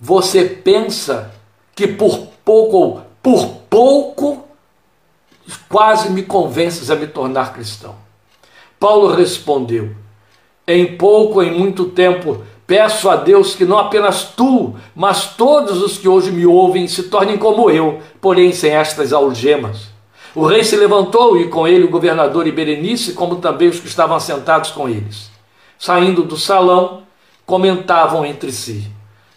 Você 0.00 0.44
pensa 0.44 1.30
que 1.74 1.86
por 1.86 2.35
pouco 2.46 2.76
ou 2.76 3.02
por 3.20 3.48
pouco 3.68 4.44
quase 5.68 6.10
me 6.10 6.22
convences 6.22 6.92
a 6.92 6.94
me 6.94 7.08
tornar 7.08 7.52
cristão. 7.52 7.96
Paulo 8.78 9.12
respondeu: 9.12 9.90
Em 10.66 10.96
pouco, 10.96 11.42
em 11.42 11.50
muito 11.50 11.86
tempo, 11.86 12.44
peço 12.64 13.10
a 13.10 13.16
Deus 13.16 13.56
que 13.56 13.64
não 13.64 13.78
apenas 13.78 14.26
tu, 14.36 14.76
mas 14.94 15.34
todos 15.34 15.82
os 15.82 15.98
que 15.98 16.06
hoje 16.06 16.30
me 16.30 16.46
ouvem 16.46 16.86
se 16.86 17.04
tornem 17.04 17.36
como 17.36 17.68
eu, 17.68 18.00
porém 18.20 18.52
sem 18.52 18.70
estas 18.70 19.12
algemas. 19.12 19.88
O 20.32 20.46
rei 20.46 20.62
se 20.62 20.76
levantou 20.76 21.36
e 21.40 21.48
com 21.48 21.66
ele 21.66 21.84
o 21.84 21.90
governador 21.90 22.46
e 22.46 22.52
Berenice, 22.52 23.14
como 23.14 23.36
também 23.36 23.68
os 23.68 23.80
que 23.80 23.88
estavam 23.88 24.20
sentados 24.20 24.70
com 24.70 24.88
eles. 24.88 25.30
Saindo 25.78 26.22
do 26.22 26.36
salão, 26.36 27.02
comentavam 27.44 28.24
entre 28.24 28.52
si: 28.52 28.88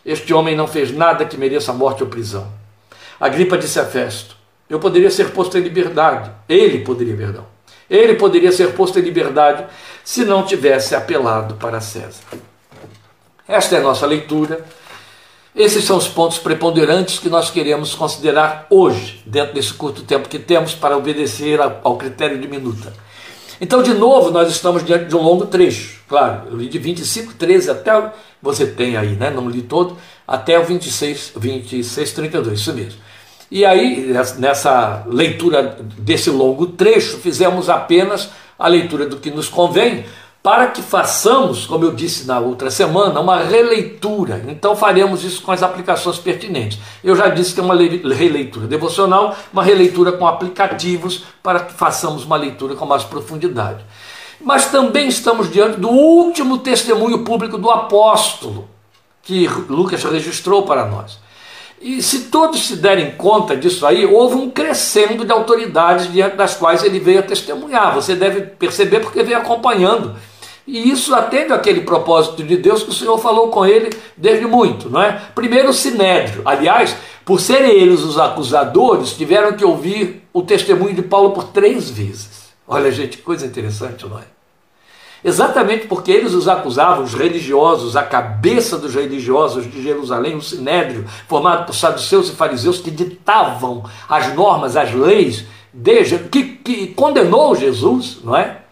Este 0.06 0.32
homem 0.32 0.56
não 0.56 0.68
fez 0.68 0.92
nada 0.92 1.26
que 1.26 1.38
mereça 1.38 1.74
morte 1.74 2.04
ou 2.04 2.10
prisão. 2.10 2.59
Agripa 3.20 3.58
disse 3.58 3.80
a 3.80 3.86
Festo: 3.86 4.36
Eu 4.70 4.80
poderia 4.80 5.12
ser 5.12 5.32
posto 5.32 5.58
em 5.58 5.62
liberdade. 5.62 6.32
Ele 6.48 6.80
poderia, 6.80 7.16
perdão. 7.16 7.46
Ele 7.90 8.14
poderia 8.16 8.52
ser 8.52 8.74
posto 8.74 9.00
em 9.00 9.02
liberdade 9.02 9.66
se 10.04 10.24
não 10.24 10.46
tivesse 10.46 10.96
apelado 10.96 11.56
para 11.56 11.82
César. 11.82 12.24
Esta 13.48 13.76
é 13.76 13.80
a 13.80 13.84
nossa 13.84 14.06
leitura. 14.06 14.64
Esses 15.56 15.84
são 15.84 15.98
os 15.98 16.08
pontos 16.08 16.38
preponderantes 16.38 17.18
que 17.18 17.28
nós 17.28 17.50
queremos 17.50 17.96
considerar 17.96 18.68
hoje, 18.70 19.24
dentro 19.26 19.56
desse 19.56 19.74
curto 19.74 20.04
tempo 20.04 20.30
que 20.30 20.38
temos 20.38 20.76
para 20.76 20.96
obedecer 20.96 21.60
ao 21.60 21.98
critério 21.98 22.40
de 22.40 22.48
minuta. 22.48 22.94
Então, 23.62 23.84
de 23.84 23.94
novo, 23.94 24.32
nós 24.32 24.50
estamos 24.50 24.86
diante 24.86 25.06
de 25.06 25.16
um 25.16 25.22
longo 25.22 25.46
trecho. 25.46 26.00
Claro, 26.08 26.44
eu 26.50 26.58
li 26.58 26.68
de 26.68 26.80
25, 26.80 27.34
13 27.34 27.72
até. 27.72 28.12
Você 28.42 28.66
tem 28.66 28.96
aí, 28.96 29.16
né? 29.16 29.30
Não 29.30 29.50
li 29.50 29.62
todo, 29.62 29.98
até 30.28 30.58
o 30.58 30.64
26, 30.64 31.34
26, 31.36 32.14
32, 32.14 32.60
isso 32.60 32.74
mesmo. 32.74 33.00
E 33.52 33.66
aí, 33.66 34.14
nessa 34.38 35.04
leitura 35.08 35.78
desse 35.98 36.30
longo 36.30 36.68
trecho, 36.68 37.18
fizemos 37.18 37.70
apenas 37.70 38.30
a 38.58 38.68
leitura 38.68 39.08
do 39.08 39.18
que 39.18 39.32
nos 39.32 39.50
convém, 39.50 40.06
para 40.42 40.68
que 40.68 40.82
façamos, 40.82 41.66
como 41.66 41.84
eu 41.84 41.92
disse 41.92 42.26
na 42.26 42.40
outra 42.40 42.72
semana, 42.72 43.20
uma 43.20 43.44
releitura. 43.44 44.44
Então 44.48 44.76
faremos 44.76 45.24
isso 45.24 45.42
com 45.42 45.52
as 45.52 45.62
aplicações 45.62 46.18
pertinentes. 46.18 46.80
Eu 47.04 47.16
já 47.16 47.28
disse 47.28 47.54
que 47.54 47.60
é 47.60 47.64
uma 47.64 47.76
releitura 47.76 48.66
devocional, 48.66 49.36
uma 49.52 49.64
releitura 49.64 50.14
com 50.14 50.26
aplicativos 50.26 51.24
para 51.44 51.60
que 51.60 51.74
façamos 51.74 52.24
uma 52.24 52.38
leitura 52.38 52.76
com 52.76 52.86
mais 52.86 53.04
profundidade. 53.04 53.84
Mas 54.40 54.68
também 54.68 55.10
estamos 55.10 55.52
diante 55.52 55.78
do 55.80 55.90
último 55.90 56.60
testemunho 56.60 57.20
público 57.26 57.58
do 57.58 57.70
apóstolo 57.70 58.70
que 59.22 59.46
Lucas 59.68 60.04
registrou 60.04 60.64
para 60.64 60.86
nós. 60.86 61.20
E 61.82 62.02
se 62.02 62.26
todos 62.26 62.68
se 62.68 62.76
derem 62.76 63.12
conta 63.12 63.56
disso 63.56 63.86
aí, 63.86 64.06
houve 64.06 64.36
um 64.36 64.50
crescendo 64.50 65.24
de 65.24 65.32
autoridades 65.32 66.12
diante 66.12 66.36
das 66.36 66.56
quais 66.56 66.84
ele 66.84 67.00
veio 67.00 67.20
a 67.20 67.24
testemunhar. 67.24 67.94
Você 67.96 68.16
deve 68.16 68.42
perceber 68.42 69.00
porque 69.00 69.24
veio 69.24 69.38
acompanhando. 69.38 70.16
E 70.72 70.92
isso 70.92 71.16
atende 71.16 71.52
aquele 71.52 71.82
propósito 71.82 72.44
de 72.44 72.56
Deus 72.56 72.84
que 72.84 72.92
o 72.92 72.94
Senhor 72.94 73.18
falou 73.18 73.48
com 73.48 73.66
ele 73.66 73.90
desde 74.16 74.46
muito, 74.46 74.88
não 74.88 75.02
é? 75.02 75.20
Primeiro 75.34 75.70
o 75.70 75.74
sinédrio. 75.74 76.44
Aliás, 76.46 76.96
por 77.26 77.42
serem 77.42 77.72
eles 77.72 78.02
os 78.02 78.20
acusadores, 78.20 79.14
tiveram 79.14 79.54
que 79.54 79.66
ouvir 79.66 80.22
o 80.32 80.44
testemunho 80.44 80.94
de 80.94 81.02
Paulo 81.02 81.32
por 81.32 81.46
três 81.46 81.90
vezes. 81.90 82.50
Olha, 82.68 82.92
gente, 82.92 83.18
coisa 83.18 83.48
interessante, 83.48 84.06
não 84.08 84.20
é? 84.20 84.24
Exatamente 85.26 85.88
porque 85.88 86.12
eles 86.12 86.36
os 86.36 86.48
acusavam, 86.48 87.04
os 87.04 87.16
religiosos, 87.16 87.96
a 87.96 88.04
cabeça 88.04 88.78
dos 88.78 88.94
religiosos 88.94 89.70
de 89.70 89.82
Jerusalém, 89.82 90.36
o 90.36 90.42
sinédrio, 90.42 91.04
formado 91.28 91.66
por 91.66 91.74
saduceus 91.74 92.30
e 92.30 92.36
fariseus 92.36 92.78
que 92.78 92.92
ditavam 92.92 93.84
as 94.08 94.34
normas, 94.36 94.78
as 94.78 94.94
leis, 94.94 95.46
de, 95.74 96.20
que, 96.32 96.44
que 96.44 96.88
condenou 96.94 97.56
Jesus, 97.56 98.20
não 98.24 98.36
é? 98.36 98.69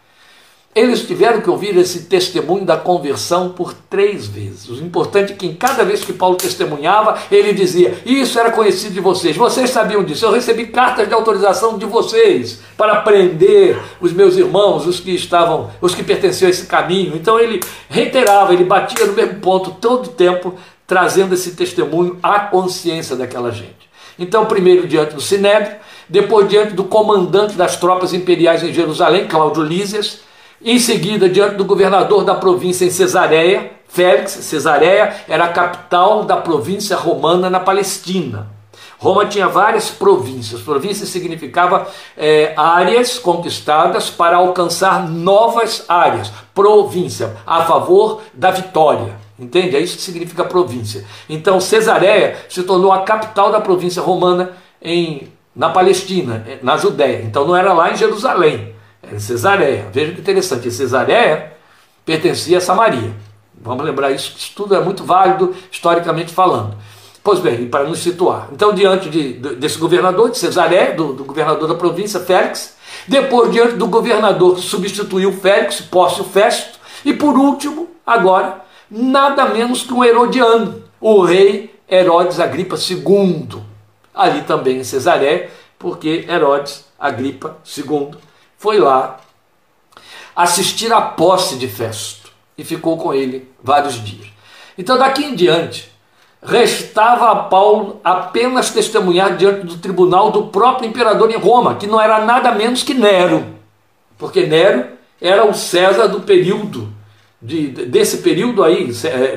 Eles 0.77 1.01
tiveram 1.01 1.41
que 1.41 1.49
ouvir 1.49 1.75
esse 1.75 2.03
testemunho 2.03 2.63
da 2.63 2.77
conversão 2.77 3.49
por 3.49 3.73
três 3.73 4.27
vezes. 4.27 4.69
O 4.69 4.75
importante 4.75 5.33
é 5.33 5.35
que 5.35 5.47
em 5.47 5.55
cada 5.55 5.83
vez 5.83 6.05
que 6.05 6.13
Paulo 6.13 6.35
testemunhava, 6.35 7.17
ele 7.31 7.51
dizia: 7.51 7.97
Isso 8.05 8.39
era 8.39 8.51
conhecido 8.51 8.93
de 8.93 8.99
vocês, 8.99 9.35
vocês 9.35 9.71
sabiam 9.71 10.03
disso. 10.03 10.23
Eu 10.23 10.31
recebi 10.31 10.67
cartas 10.67 11.07
de 11.07 11.15
autorização 11.15 11.79
de 11.79 11.85
vocês 11.87 12.59
para 12.77 12.97
prender 12.97 13.75
os 13.99 14.13
meus 14.13 14.37
irmãos, 14.37 14.85
os 14.85 14.99
que 14.99 15.15
estavam, 15.15 15.71
os 15.81 15.95
que 15.95 16.03
pertenciam 16.03 16.45
a 16.45 16.51
esse 16.51 16.67
caminho. 16.67 17.15
Então 17.15 17.39
ele 17.39 17.59
reiterava, 17.89 18.53
ele 18.53 18.63
batia 18.63 19.03
no 19.07 19.13
mesmo 19.13 19.39
ponto 19.39 19.71
todo 19.81 20.05
o 20.05 20.09
tempo, 20.09 20.53
trazendo 20.85 21.33
esse 21.33 21.55
testemunho 21.55 22.19
à 22.21 22.41
consciência 22.41 23.15
daquela 23.15 23.49
gente. 23.49 23.89
Então, 24.19 24.45
primeiro 24.45 24.87
diante 24.87 25.15
do 25.15 25.21
Sinédrio, 25.21 25.75
depois 26.07 26.47
diante 26.47 26.73
do 26.73 26.83
comandante 26.83 27.55
das 27.55 27.77
tropas 27.77 28.13
imperiais 28.13 28.61
em 28.61 28.71
Jerusalém, 28.71 29.27
Cláudio 29.27 29.63
Lísias 29.63 30.26
em 30.61 30.79
seguida, 30.79 31.29
diante 31.29 31.55
do 31.55 31.65
governador 31.65 32.23
da 32.23 32.35
província 32.35 32.85
em 32.85 32.89
Cesareia, 32.89 33.71
Félix, 33.87 34.31
Cesareia 34.31 35.15
era 35.27 35.45
a 35.45 35.49
capital 35.49 36.23
da 36.23 36.37
província 36.37 36.95
romana 36.95 37.49
na 37.49 37.59
Palestina. 37.59 38.47
Roma 38.99 39.27
tinha 39.27 39.47
várias 39.47 39.89
províncias. 39.89 40.61
Província 40.61 41.05
significava 41.05 41.87
é, 42.17 42.53
áreas 42.57 43.19
conquistadas 43.19 44.09
para 44.09 44.37
alcançar 44.37 45.07
novas 45.07 45.85
áreas. 45.87 46.31
Província, 46.53 47.37
a 47.45 47.63
favor 47.63 48.21
da 48.33 48.49
vitória. 48.49 49.15
Entende? 49.39 49.75
É 49.75 49.79
isso 49.79 49.97
que 49.97 50.01
significa 50.01 50.43
província. 50.43 51.05
Então, 51.29 51.59
Cesareia 51.61 52.37
se 52.49 52.63
tornou 52.63 52.91
a 52.91 53.03
capital 53.03 53.51
da 53.51 53.61
província 53.61 54.01
romana 54.01 54.53
em, 54.81 55.31
na 55.55 55.69
Palestina, 55.69 56.43
na 56.63 56.75
Judéia. 56.75 57.21
Então, 57.23 57.45
não 57.45 57.55
era 57.55 57.73
lá 57.73 57.91
em 57.91 57.95
Jerusalém. 57.95 58.75
Era 59.07 59.15
é 59.15 59.19
Cesareia. 59.19 59.85
Veja 59.91 60.11
que 60.11 60.21
interessante, 60.21 60.69
Cesareia 60.69 61.53
pertencia 62.05 62.57
a 62.57 62.61
Samaria. 62.61 63.11
Vamos 63.59 63.85
lembrar 63.85 64.11
isso, 64.11 64.33
isso 64.37 64.51
tudo 64.55 64.75
é 64.75 64.79
muito 64.79 65.03
válido 65.03 65.55
historicamente 65.71 66.33
falando. 66.33 66.77
Pois 67.23 67.39
bem, 67.39 67.67
para 67.67 67.83
nos 67.83 67.99
situar. 67.99 68.49
Então, 68.53 68.73
diante 68.73 69.09
de, 69.09 69.33
desse 69.33 69.77
governador 69.77 70.29
de 70.29 70.37
Cesareia, 70.37 70.93
do, 70.93 71.13
do 71.13 71.25
governador 71.25 71.67
da 71.67 71.75
província, 71.75 72.19
Félix, 72.19 72.77
depois 73.07 73.51
diante 73.51 73.75
do 73.75 73.87
governador 73.87 74.55
que 74.55 74.61
substituiu 74.61 75.33
Félix, 75.33 75.81
Pórcio 75.81 76.23
Festo, 76.23 76.79
e 77.03 77.13
por 77.13 77.37
último, 77.37 77.89
agora, 78.05 78.61
nada 78.89 79.45
menos 79.47 79.83
que 79.83 79.93
um 79.93 80.03
Herodiano, 80.03 80.83
o 81.01 81.21
rei 81.21 81.75
Herodes 81.89 82.39
Agripa 82.39 82.77
II, 82.77 83.61
ali 84.13 84.41
também 84.43 84.77
em 84.77 84.83
Cesareia, 84.83 85.49
porque 85.77 86.25
Herodes 86.29 86.85
Agripa 86.97 87.57
II 87.77 88.11
foi 88.57 88.79
lá 88.79 89.19
assistir 90.35 90.91
à 90.91 91.01
posse 91.01 91.55
de 91.55 91.67
Festo 91.67 92.31
e 92.57 92.63
ficou 92.63 92.97
com 92.97 93.13
ele 93.13 93.49
vários 93.63 93.95
dias. 94.03 94.27
Então, 94.77 94.97
daqui 94.97 95.23
em 95.25 95.35
diante, 95.35 95.91
restava 96.41 97.31
a 97.31 97.35
Paulo 97.35 97.99
apenas 98.03 98.69
testemunhar 98.69 99.35
diante 99.35 99.65
do 99.65 99.77
tribunal 99.77 100.31
do 100.31 100.47
próprio 100.47 100.87
imperador 100.87 101.31
em 101.31 101.37
Roma, 101.37 101.75
que 101.75 101.87
não 101.87 101.99
era 101.99 102.23
nada 102.23 102.51
menos 102.51 102.83
que 102.83 102.93
Nero, 102.93 103.45
porque 104.17 104.45
Nero 104.45 104.85
era 105.19 105.45
o 105.45 105.53
César 105.53 106.07
do 106.07 106.21
período. 106.21 106.95
De, 107.39 107.67
desse 107.67 108.17
período 108.17 108.63
aí, 108.63 108.91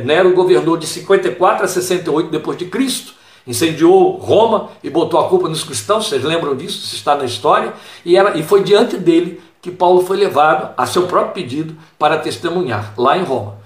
Nero 0.05 0.33
governou 0.35 0.77
de 0.77 0.87
54 0.87 1.65
a 1.65 1.69
68 1.69 2.31
depois 2.31 2.57
de 2.57 2.65
Cristo, 2.67 3.15
incendiou 3.47 4.17
Roma 4.17 4.69
e 4.83 4.91
botou 4.91 5.21
a 5.21 5.29
culpa 5.29 5.49
nos 5.49 5.65
cristãos, 5.65 6.09
vocês 6.09 6.23
lembram 6.23 6.57
disso, 6.57 6.79
isso 6.79 6.95
está 6.95 7.15
na 7.15 7.25
história, 7.25 7.73
e, 8.05 8.17
era, 8.17 8.37
e 8.39 8.43
foi 8.43 8.63
diante 8.63 8.97
dele 8.97 9.41
que 9.63 9.71
Paulo 9.71 10.03
foi 10.03 10.17
levado, 10.17 10.73
a 10.77 10.87
seu 10.87 11.07
próprio 11.07 11.35
pedido, 11.35 11.77
para 11.99 12.19
testemunhar, 12.19 12.95
lá 12.97 13.19
em 13.19 13.23
Roma. 13.23 13.61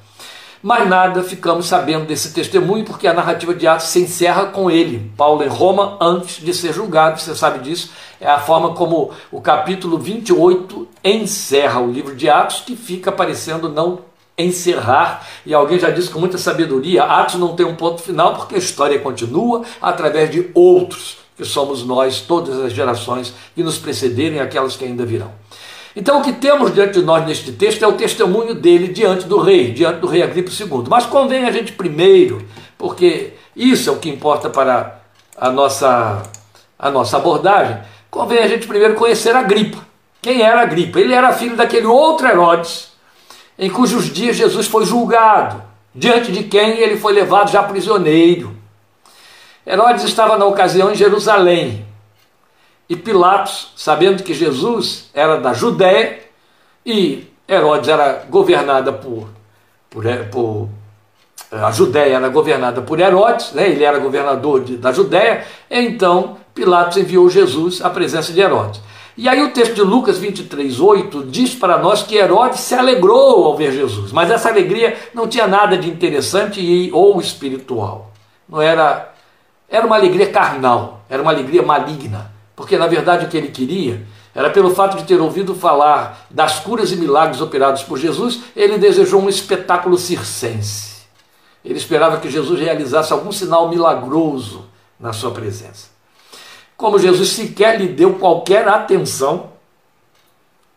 Mas 0.61 0.88
nada 0.88 1.23
ficamos 1.23 1.66
sabendo 1.66 2.07
desse 2.07 2.33
testemunho, 2.33 2.85
porque 2.85 3.07
a 3.07 3.12
narrativa 3.12 3.54
de 3.54 3.66
Atos 3.66 3.88
se 3.88 4.00
encerra 4.00 4.47
com 4.47 4.71
ele, 4.71 5.12
Paulo 5.16 5.45
em 5.45 5.49
Roma, 5.49 5.99
antes 6.00 6.43
de 6.43 6.54
ser 6.54 6.73
julgado, 6.73 7.21
você 7.21 7.35
sabe 7.35 7.59
disso, 7.59 7.90
é 8.21 8.26
a 8.26 8.38
forma 8.38 8.73
como 8.73 9.11
o 9.31 9.43
capítulo 9.43 9.99
28 9.99 10.88
encerra 11.04 11.81
o 11.81 11.90
livro 11.93 12.16
de 12.16 12.31
Atos, 12.31 12.61
que 12.61 12.75
fica 12.75 13.12
parecendo 13.12 13.69
não 13.69 14.00
encerrar, 14.36 15.26
e 15.46 15.54
alguém 15.54 15.78
já 15.78 15.90
disse 15.90 16.10
com 16.10 16.18
muita 16.18 16.38
sabedoria: 16.38 17.04
Atos 17.04 17.36
não 17.36 17.54
tem 17.54 17.64
um 17.64 17.74
ponto 17.74 18.02
final 18.02 18.34
porque 18.34 18.56
a 18.56 18.58
história 18.58 18.98
continua 18.98 19.62
através 19.80 20.30
de 20.30 20.50
outros, 20.54 21.18
que 21.36 21.44
somos 21.44 21.84
nós, 21.84 22.20
todas 22.20 22.58
as 22.60 22.72
gerações 22.72 23.32
que 23.54 23.62
nos 23.62 23.78
precederem 23.78 24.40
aquelas 24.40 24.76
que 24.76 24.84
ainda 24.84 25.04
virão. 25.04 25.30
Então, 25.96 26.18
o 26.18 26.22
que 26.22 26.32
temos 26.32 26.74
diante 26.74 26.94
de 26.94 27.04
nós 27.04 27.24
neste 27.24 27.52
texto 27.52 27.84
é 27.84 27.86
o 27.86 27.92
testemunho 27.92 28.54
dele 28.54 28.88
diante 28.88 29.26
do 29.26 29.38
rei, 29.38 29.72
diante 29.72 30.00
do 30.00 30.08
rei 30.08 30.24
Agripa 30.24 30.50
II. 30.50 30.84
Mas 30.88 31.06
convém 31.06 31.44
a 31.44 31.52
gente 31.52 31.70
primeiro, 31.70 32.44
porque 32.76 33.34
isso 33.54 33.88
é 33.88 33.92
o 33.92 33.98
que 33.98 34.08
importa 34.08 34.50
para 34.50 34.98
a 35.36 35.50
nossa, 35.50 36.22
a 36.76 36.90
nossa 36.90 37.16
abordagem, 37.16 37.78
convém 38.10 38.38
a 38.38 38.48
gente 38.48 38.66
primeiro 38.66 38.94
conhecer 38.94 39.36
Agripa. 39.36 39.78
Quem 40.20 40.42
era 40.42 40.62
Agripa? 40.62 40.98
Ele 40.98 41.12
era 41.12 41.32
filho 41.32 41.54
daquele 41.54 41.86
outro 41.86 42.26
Herodes 42.26 42.93
em 43.58 43.70
cujos 43.70 44.12
dias 44.12 44.37
Jesus 44.37 44.66
foi 44.66 44.84
julgado, 44.84 45.62
diante 45.94 46.32
de 46.32 46.44
quem 46.44 46.78
ele 46.78 46.96
foi 46.96 47.12
levado 47.12 47.50
já 47.50 47.62
prisioneiro. 47.62 48.54
Herodes 49.66 50.04
estava 50.04 50.37
na 50.37 50.44
ocasião 50.44 50.92
em 50.92 50.94
Jerusalém 50.94 51.87
e 52.88 52.96
Pilatos, 52.96 53.73
sabendo 53.76 54.23
que 54.23 54.34
Jesus 54.34 55.11
era 55.14 55.38
da 55.38 55.54
Judéia 55.54 56.20
e 56.84 57.26
Herodes 57.49 57.88
era 57.88 58.25
governada 58.28 58.92
por, 58.92 59.28
por, 59.88 60.04
por 60.30 60.68
a 61.50 61.70
Judéia 61.70 62.16
era 62.16 62.28
governada 62.28 62.82
por 62.82 62.99
Herodes, 62.99 63.52
né? 63.52 63.68
ele 63.68 63.84
era 63.84 63.99
governador 63.99 64.64
de, 64.64 64.76
da 64.76 64.92
Judéia, 64.92 65.46
então 65.70 66.37
Pilatos 66.54 66.96
enviou 66.96 67.30
Jesus 67.30 67.80
à 67.82 67.88
presença 67.88 68.32
de 68.32 68.40
Herodes. 68.40 68.80
E 69.16 69.28
aí 69.28 69.40
o 69.44 69.52
texto 69.52 69.75
de 69.75 69.83
Lucas 69.83 70.18
23, 70.18 70.80
8 70.80 71.26
diz 71.26 71.54
para 71.54 71.78
nós 71.78 72.02
que 72.02 72.16
Herodes 72.16 72.59
se 72.59 72.75
alegrou 72.75 73.44
ao 73.44 73.56
ver 73.56 73.71
Jesus, 73.71 74.11
mas 74.11 74.28
essa 74.28 74.49
alegria 74.49 74.97
não 75.14 75.28
tinha 75.28 75.47
nada 75.47 75.78
de 75.78 75.88
interessante 75.88 76.61
e, 76.61 76.90
ou 76.92 77.21
espiritual. 77.21 78.11
Não 78.49 78.61
era, 78.61 79.14
era 79.68 79.87
uma 79.87 79.94
alegria 79.94 80.30
carnal, 80.33 81.04
era 81.09 81.23
uma 81.23 81.30
alegria 81.30 81.62
maligna, 81.62 82.33
porque 82.56 82.76
na 82.76 82.88
verdade 82.88 83.26
o 83.26 83.28
que 83.28 83.37
ele 83.37 83.52
queria 83.52 84.04
era 84.35 84.50
pelo 84.50 84.75
fato 84.75 84.97
de 84.97 85.04
ter 85.04 85.21
ouvido 85.21 85.54
falar 85.54 86.26
das 86.28 86.59
curas 86.59 86.90
e 86.90 86.97
milagres 86.97 87.40
operados 87.40 87.85
por 87.85 87.97
Jesus, 87.97 88.40
ele 88.56 88.78
desejou 88.78 89.23
um 89.23 89.28
espetáculo 89.28 89.97
circense. 89.97 91.04
Ele 91.64 91.78
esperava 91.78 92.18
que 92.18 92.28
Jesus 92.28 92.59
realizasse 92.59 93.12
algum 93.12 93.30
sinal 93.30 93.68
milagroso 93.68 94.64
na 94.99 95.12
sua 95.12 95.30
presença 95.30 95.93
como 96.76 96.99
Jesus 96.99 97.31
sequer 97.31 97.78
lhe 97.81 97.88
deu 97.88 98.14
qualquer 98.14 98.66
atenção. 98.69 99.54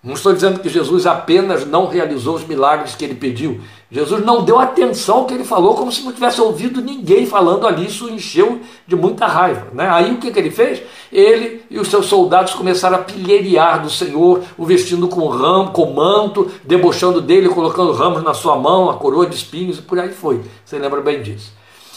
Não 0.04 0.14
estou 0.14 0.32
dizendo 0.32 0.60
que 0.60 0.70
Jesus 0.70 1.06
apenas 1.06 1.66
não 1.66 1.88
realizou 1.88 2.36
os 2.36 2.48
milagres 2.48 2.96
que 2.96 3.04
ele 3.04 3.16
pediu. 3.16 3.60
Jesus 3.92 4.24
não 4.24 4.44
deu 4.44 4.60
atenção 4.60 5.18
ao 5.18 5.26
que 5.26 5.34
ele 5.34 5.44
falou, 5.44 5.76
como 5.76 5.92
se 5.92 6.04
não 6.04 6.14
tivesse 6.14 6.40
ouvido 6.40 6.82
ninguém 6.82 7.26
falando 7.26 7.66
ali. 7.66 7.88
Isso 7.88 8.08
encheu 8.08 8.62
de 8.86 8.96
muita 8.96 9.26
raiva. 9.26 9.68
Né? 9.74 9.90
Aí 9.90 10.14
o 10.14 10.18
que, 10.18 10.32
que 10.32 10.40
ele 10.40 10.52
fez? 10.52 10.82
Ele 11.12 11.64
e 11.70 11.80
os 11.80 11.90
seus 11.90 12.06
soldados 12.06 12.54
começaram 12.54 12.96
a 12.96 13.02
pilheriar 13.02 13.82
do 13.82 13.90
Senhor, 13.90 14.44
o 14.58 14.66
vestindo 14.66 15.08
com 15.08 15.28
ramo, 15.28 15.72
com 15.72 15.92
manto, 15.92 16.50
debochando 16.64 17.20
dele, 17.20 17.50
colocando 17.50 17.92
ramos 17.92 18.24
na 18.24 18.34
sua 18.34 18.56
mão, 18.56 18.90
a 18.90 18.94
coroa 18.94 19.26
de 19.26 19.36
espinhos, 19.36 19.80
e 19.80 19.82
por 19.82 20.00
aí 20.00 20.14
foi. 20.14 20.42
Você 20.64 20.78
lembra 20.78 21.02
bem 21.02 21.22
disso. 21.22 21.52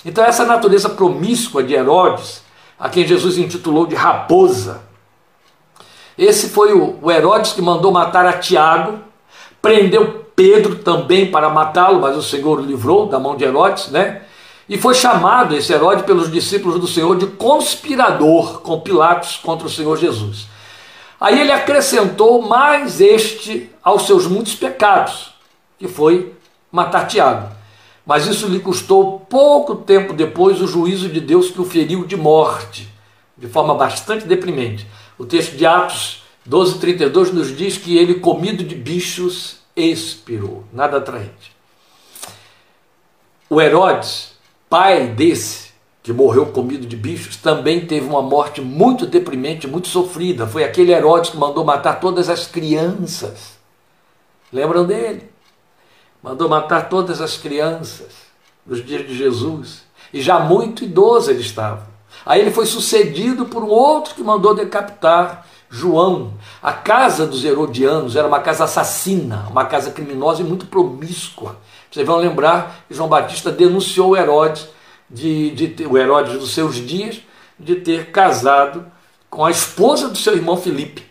Então, 0.04 0.24
essa 0.24 0.44
natureza 0.44 0.88
promíscua 0.88 1.62
de 1.62 1.74
Herodes 1.74 2.42
a 2.80 2.88
quem 2.88 3.06
Jesus 3.06 3.36
intitulou 3.36 3.86
de 3.86 3.94
raposa. 3.94 4.80
Esse 6.16 6.48
foi 6.48 6.72
o 6.72 7.10
Herodes 7.10 7.52
que 7.52 7.60
mandou 7.60 7.92
matar 7.92 8.26
a 8.26 8.32
Tiago, 8.32 8.98
prendeu 9.60 10.24
Pedro 10.34 10.76
também 10.76 11.30
para 11.30 11.50
matá-lo, 11.50 12.00
mas 12.00 12.16
o 12.16 12.22
Senhor 12.22 12.58
o 12.58 12.62
livrou 12.62 13.06
da 13.06 13.18
mão 13.18 13.36
de 13.36 13.44
Herodes, 13.44 13.88
né? 13.88 14.22
E 14.66 14.78
foi 14.78 14.94
chamado 14.94 15.54
esse 15.54 15.72
Herodes 15.72 16.04
pelos 16.04 16.32
discípulos 16.32 16.80
do 16.80 16.86
Senhor 16.86 17.16
de 17.18 17.26
conspirador 17.26 18.60
com 18.60 18.80
Pilatos 18.80 19.36
contra 19.36 19.66
o 19.66 19.70
Senhor 19.70 19.98
Jesus. 19.98 20.46
Aí 21.20 21.38
ele 21.38 21.52
acrescentou 21.52 22.40
mais 22.40 23.00
este 23.00 23.70
aos 23.82 24.06
seus 24.06 24.26
muitos 24.26 24.54
pecados, 24.54 25.34
que 25.78 25.86
foi 25.86 26.32
matar 26.72 27.06
Tiago. 27.06 27.59
Mas 28.10 28.26
isso 28.26 28.48
lhe 28.48 28.58
custou 28.58 29.20
pouco 29.20 29.76
tempo 29.76 30.12
depois 30.12 30.60
o 30.60 30.66
juízo 30.66 31.08
de 31.08 31.20
Deus 31.20 31.48
que 31.48 31.60
o 31.60 31.64
feriu 31.64 32.04
de 32.04 32.16
morte, 32.16 32.92
de 33.38 33.46
forma 33.46 33.72
bastante 33.72 34.26
deprimente. 34.26 34.84
O 35.16 35.24
texto 35.24 35.56
de 35.56 35.64
Atos 35.64 36.24
12:32 36.44 37.30
nos 37.30 37.56
diz 37.56 37.78
que 37.78 37.96
ele 37.96 38.14
comido 38.14 38.64
de 38.64 38.74
bichos 38.74 39.58
expirou, 39.76 40.64
nada 40.72 40.96
atraente. 40.96 41.54
O 43.48 43.60
Herodes 43.60 44.32
pai 44.68 45.06
desse, 45.06 45.70
que 46.02 46.12
morreu 46.12 46.46
comido 46.46 46.88
de 46.88 46.96
bichos, 46.96 47.36
também 47.36 47.86
teve 47.86 48.08
uma 48.08 48.22
morte 48.22 48.60
muito 48.60 49.06
deprimente, 49.06 49.68
muito 49.68 49.86
sofrida. 49.86 50.48
Foi 50.48 50.64
aquele 50.64 50.90
Herodes 50.90 51.30
que 51.30 51.36
mandou 51.36 51.64
matar 51.64 52.00
todas 52.00 52.28
as 52.28 52.44
crianças. 52.44 53.56
Lembram 54.52 54.84
dele? 54.84 55.29
Mandou 56.22 56.48
matar 56.48 56.88
todas 56.88 57.20
as 57.20 57.36
crianças 57.36 58.08
nos 58.66 58.84
dias 58.84 59.06
de 59.06 59.16
Jesus. 59.16 59.82
E 60.12 60.20
já 60.20 60.38
muito 60.38 60.84
idoso 60.84 61.30
ele 61.30 61.40
estava. 61.40 61.88
Aí 62.26 62.40
ele 62.40 62.50
foi 62.50 62.66
sucedido 62.66 63.46
por 63.46 63.62
um 63.62 63.68
outro 63.68 64.14
que 64.14 64.22
mandou 64.22 64.54
decapitar 64.54 65.46
João. 65.70 66.34
A 66.62 66.72
casa 66.72 67.26
dos 67.26 67.44
Herodianos 67.44 68.16
era 68.16 68.26
uma 68.26 68.40
casa 68.40 68.64
assassina, 68.64 69.46
uma 69.50 69.64
casa 69.64 69.90
criminosa 69.90 70.42
e 70.42 70.44
muito 70.44 70.66
promíscua. 70.66 71.56
Vocês 71.90 72.06
vão 72.06 72.18
lembrar 72.18 72.84
que 72.88 72.94
João 72.94 73.08
Batista 73.08 73.50
denunciou 73.50 74.16
Herodes, 74.16 74.68
de, 75.08 75.50
de 75.50 75.68
ter, 75.68 75.86
o 75.86 75.96
Herodes 75.96 76.38
dos 76.38 76.52
seus 76.52 76.76
dias, 76.76 77.20
de 77.58 77.76
ter 77.76 78.10
casado 78.10 78.86
com 79.28 79.44
a 79.44 79.50
esposa 79.50 80.08
do 80.08 80.18
seu 80.18 80.34
irmão 80.34 80.56
Filipe, 80.56 81.04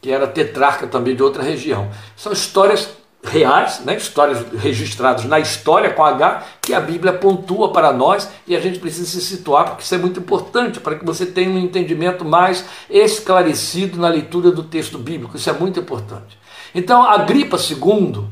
que 0.00 0.10
era 0.10 0.26
tetrarca 0.26 0.86
também 0.86 1.16
de 1.16 1.22
outra 1.22 1.42
região. 1.42 1.90
São 2.16 2.32
histórias 2.32 2.90
reais, 3.22 3.80
né, 3.84 3.96
histórias 3.96 4.44
registradas 4.58 5.24
na 5.24 5.38
história 5.38 5.90
com 5.90 6.04
H, 6.04 6.42
que 6.60 6.74
a 6.74 6.80
Bíblia 6.80 7.12
pontua 7.12 7.72
para 7.72 7.92
nós 7.92 8.28
e 8.46 8.56
a 8.56 8.60
gente 8.60 8.78
precisa 8.78 9.06
se 9.06 9.20
situar, 9.20 9.66
porque 9.66 9.84
isso 9.84 9.94
é 9.94 9.98
muito 9.98 10.18
importante 10.18 10.80
para 10.80 10.96
que 10.96 11.04
você 11.04 11.24
tenha 11.24 11.50
um 11.50 11.58
entendimento 11.58 12.24
mais 12.24 12.64
esclarecido 12.90 13.98
na 13.98 14.08
leitura 14.08 14.50
do 14.50 14.64
texto 14.64 14.98
bíblico. 14.98 15.36
Isso 15.36 15.48
é 15.48 15.52
muito 15.52 15.78
importante. 15.78 16.36
Então, 16.74 17.02
Agripa 17.02 17.56
II 17.56 18.26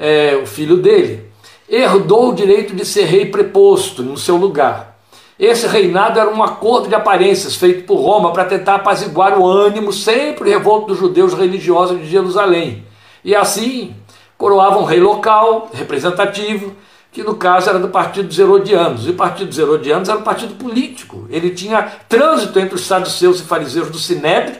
é, 0.00 0.34
o 0.42 0.46
filho 0.46 0.78
dele, 0.78 1.28
herdou 1.68 2.30
o 2.30 2.34
direito 2.34 2.74
de 2.74 2.86
ser 2.86 3.04
rei 3.04 3.26
preposto 3.26 4.02
no 4.02 4.16
seu 4.16 4.36
lugar. 4.36 4.98
Esse 5.38 5.66
reinado 5.66 6.18
era 6.18 6.30
um 6.30 6.42
acordo 6.42 6.88
de 6.88 6.94
aparências 6.94 7.54
feito 7.54 7.84
por 7.84 7.96
Roma 7.96 8.32
para 8.32 8.46
tentar 8.46 8.76
apaziguar 8.76 9.38
o 9.38 9.46
ânimo 9.46 9.92
sempre 9.92 10.50
revolto 10.50 10.88
dos 10.88 10.98
judeus 10.98 11.34
religiosos 11.34 12.00
de 12.00 12.08
Jerusalém. 12.08 12.84
E 13.22 13.36
assim 13.36 13.94
coroava 14.40 14.78
um 14.78 14.84
rei 14.84 14.98
local, 14.98 15.68
representativo, 15.70 16.74
que 17.12 17.22
no 17.22 17.34
caso 17.34 17.68
era 17.68 17.78
do 17.78 17.88
partido 17.88 18.28
dos 18.28 18.38
Herodianos. 18.38 19.06
E 19.06 19.10
o 19.10 19.14
partido 19.14 19.48
dos 19.48 19.58
Herodianos 19.58 20.08
era 20.08 20.16
um 20.16 20.22
partido 20.22 20.54
político. 20.54 21.26
Ele 21.28 21.50
tinha 21.50 21.82
trânsito 22.08 22.58
entre 22.58 22.74
os 22.74 22.86
saduceus 22.86 23.40
e 23.40 23.42
fariseus 23.42 23.90
do 23.90 23.98
Sinédrio, 23.98 24.58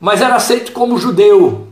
mas 0.00 0.20
era 0.20 0.34
aceito 0.34 0.72
como 0.72 0.98
judeu. 0.98 1.68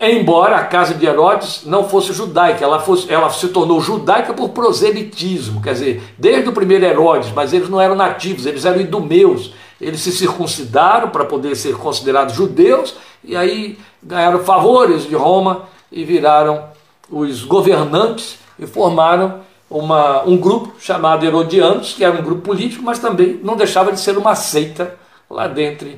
Embora 0.00 0.56
a 0.56 0.64
casa 0.64 0.94
de 0.94 1.04
Herodes 1.04 1.62
não 1.66 1.88
fosse 1.88 2.12
judaica, 2.12 2.64
ela, 2.64 2.78
fosse, 2.78 3.12
ela 3.12 3.28
se 3.30 3.48
tornou 3.48 3.80
judaica 3.80 4.32
por 4.32 4.50
proselitismo, 4.50 5.60
quer 5.60 5.72
dizer, 5.72 6.14
desde 6.16 6.48
o 6.48 6.52
primeiro 6.52 6.84
Herodes, 6.84 7.32
mas 7.32 7.52
eles 7.52 7.68
não 7.68 7.80
eram 7.80 7.96
nativos, 7.96 8.46
eles 8.46 8.64
eram 8.64 8.80
idumeus, 8.80 9.52
eles 9.80 10.00
se 10.00 10.12
circuncidaram 10.12 11.10
para 11.10 11.24
poder 11.24 11.56
ser 11.56 11.76
considerados 11.76 12.34
judeus 12.34 12.94
e 13.24 13.36
aí 13.36 13.78
ganharam 14.02 14.40
favores 14.44 15.08
de 15.08 15.14
Roma 15.14 15.73
e 15.94 16.04
viraram 16.04 16.64
os 17.08 17.44
governantes 17.44 18.36
e 18.58 18.66
formaram 18.66 19.40
uma, 19.70 20.24
um 20.24 20.36
grupo 20.36 20.74
chamado 20.80 21.24
Herodianos, 21.24 21.92
que 21.92 22.04
era 22.04 22.18
um 22.18 22.22
grupo 22.22 22.42
político, 22.42 22.82
mas 22.82 22.98
também 22.98 23.40
não 23.42 23.56
deixava 23.56 23.92
de 23.92 24.00
ser 24.00 24.18
uma 24.18 24.34
seita 24.34 24.96
lá 25.30 25.46
dentro 25.46 25.88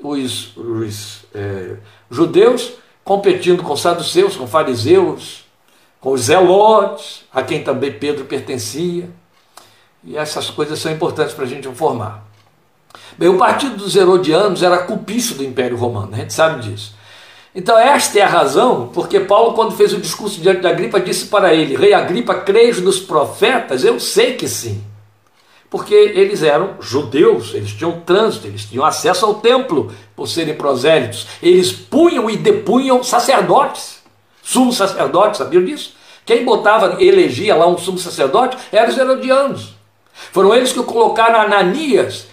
os, 0.00 0.56
os 0.56 1.24
é, 1.34 1.76
judeus 2.10 2.72
competindo 3.04 3.62
com 3.62 3.76
saduceus, 3.76 4.36
com 4.36 4.46
fariseus, 4.46 5.44
com 6.00 6.12
os 6.12 6.22
zelotes, 6.22 7.24
a 7.32 7.42
quem 7.42 7.62
também 7.62 7.92
Pedro 7.92 8.24
pertencia. 8.24 9.08
E 10.02 10.16
essas 10.16 10.50
coisas 10.50 10.78
são 10.78 10.90
importantes 10.90 11.34
para 11.34 11.44
a 11.44 11.48
gente 11.48 11.68
informar. 11.68 12.24
Bem, 13.18 13.28
o 13.28 13.38
partido 13.38 13.76
dos 13.76 13.94
Herodianos 13.94 14.62
era 14.62 14.78
culpício 14.78 15.36
do 15.36 15.44
Império 15.44 15.76
Romano, 15.76 16.14
a 16.14 16.16
gente 16.16 16.32
sabe 16.32 16.62
disso. 16.62 16.94
Então, 17.54 17.78
esta 17.78 18.18
é 18.18 18.22
a 18.22 18.28
razão 18.28 18.90
porque 18.94 19.20
Paulo, 19.20 19.52
quando 19.54 19.76
fez 19.76 19.92
o 19.92 20.00
discurso 20.00 20.40
diante 20.40 20.60
da 20.60 20.70
Agripa, 20.70 20.98
disse 20.98 21.26
para 21.26 21.52
ele: 21.54 21.76
Rei 21.76 21.92
Agripa, 21.92 22.34
crês 22.34 22.80
nos 22.80 22.98
profetas? 22.98 23.84
Eu 23.84 24.00
sei 24.00 24.34
que 24.34 24.48
sim 24.48 24.82
porque 25.72 25.94
eles 25.94 26.42
eram 26.42 26.74
judeus, 26.80 27.54
eles 27.54 27.72
tinham 27.72 28.02
trânsito, 28.02 28.46
eles 28.46 28.66
tinham 28.66 28.84
acesso 28.84 29.24
ao 29.24 29.36
templo 29.36 29.90
por 30.14 30.28
serem 30.28 30.54
prosélitos. 30.54 31.26
Eles 31.42 31.72
punham 31.72 32.28
e 32.28 32.36
depunham 32.36 33.02
sacerdotes, 33.02 34.02
sumo 34.42 34.70
sacerdotes, 34.70 35.38
sabiam 35.38 35.64
disso? 35.64 35.94
Quem 36.26 36.44
botava, 36.44 37.02
elegia 37.02 37.56
lá 37.56 37.66
um 37.66 37.78
sumo 37.78 37.96
sacerdote 37.96 38.58
eram 38.70 38.90
os 38.90 38.98
herodianos. 38.98 39.74
Foram 40.30 40.54
eles 40.54 40.74
que 40.74 40.82
colocaram 40.82 41.40
Ananias, 41.40 42.26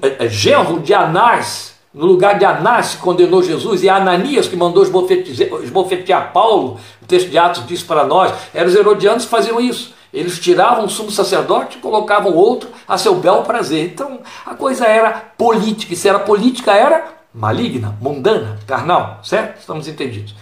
é, 0.00 0.24
é, 0.24 0.28
genro 0.30 0.80
de 0.80 0.94
Anás, 0.94 1.74
no 1.96 2.04
lugar 2.04 2.38
de 2.38 2.44
Anás 2.44 2.94
que 2.94 3.00
condenou 3.00 3.42
Jesus, 3.42 3.82
e 3.82 3.88
Ananias 3.88 4.46
que 4.46 4.54
mandou 4.54 4.82
esbofetear 4.82 6.30
Paulo, 6.30 6.78
o 7.02 7.06
texto 7.06 7.30
de 7.30 7.38
Atos 7.38 7.66
diz 7.66 7.82
para 7.82 8.04
nós, 8.04 8.34
eram 8.52 8.68
os 8.68 8.74
herodianos 8.74 9.24
que 9.24 9.30
faziam 9.30 9.58
isso. 9.58 9.94
Eles 10.12 10.38
tiravam 10.38 10.84
o 10.84 10.90
sumo 10.90 11.10
sacerdote 11.10 11.78
e 11.78 11.80
colocavam 11.80 12.34
outro 12.34 12.68
a 12.86 12.98
seu 12.98 13.14
bel 13.14 13.42
prazer. 13.42 13.86
Então 13.86 14.20
a 14.44 14.54
coisa 14.54 14.84
era 14.86 15.10
política, 15.38 15.94
e 15.94 15.96
se 15.96 16.06
era 16.06 16.18
política, 16.18 16.72
era 16.72 17.16
maligna, 17.32 17.96
mundana, 17.98 18.58
carnal, 18.66 19.20
certo? 19.22 19.58
Estamos 19.58 19.88
entendidos. 19.88 20.34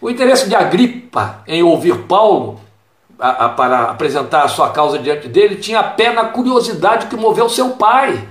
O 0.00 0.08
interesse 0.08 0.48
de 0.48 0.54
Agripa 0.54 1.42
em 1.46 1.62
ouvir 1.62 2.04
Paulo 2.04 2.58
a, 3.18 3.46
a, 3.46 3.48
para 3.50 3.90
apresentar 3.90 4.44
a 4.44 4.48
sua 4.48 4.70
causa 4.70 4.98
diante 4.98 5.28
dele 5.28 5.56
tinha 5.56 5.82
pé 5.82 6.10
na 6.10 6.24
curiosidade 6.24 7.06
que 7.06 7.16
moveu 7.16 7.50
seu 7.50 7.70
pai. 7.70 8.26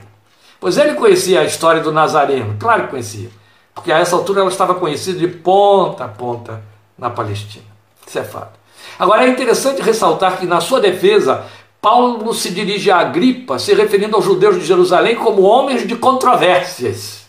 Pois 0.60 0.78
ele 0.78 0.96
conhecia 0.96 1.41
a 1.41 1.44
história 1.44 1.82
do 1.82 1.91
Nazareno, 1.91 2.56
claro 2.60 2.84
que 2.84 2.89
conhecia, 2.91 3.30
porque 3.74 3.91
a 3.91 4.00
essa 4.00 4.15
altura 4.15 4.41
ela 4.41 4.50
estava 4.50 4.76
conhecida 4.76 5.20
de 5.20 5.28
ponta 5.28 6.06
a 6.06 6.08
ponta 6.08 6.63
na 6.98 7.10
Palestina. 7.10 7.65
Isso 8.06 8.18
é 8.18 8.24
fato. 8.24 8.60
Agora 8.98 9.26
é 9.26 9.30
interessante 9.30 9.82
ressaltar 9.82 10.38
que, 10.38 10.46
na 10.46 10.62
sua 10.62 10.80
defesa, 10.80 11.46
Paulo 11.82 12.34
se 12.34 12.52
dirige 12.52 12.89
a 12.89 12.98
Agripa, 12.98 13.60
se 13.60 13.74
referindo 13.74 14.15
aos 14.15 14.26
judeus 14.26 14.56
de 14.56 14.65
Jerusalém 14.65 15.15
como 15.15 15.41
homens 15.41 15.86
de 15.86 15.96
controvérsias. 15.96 17.26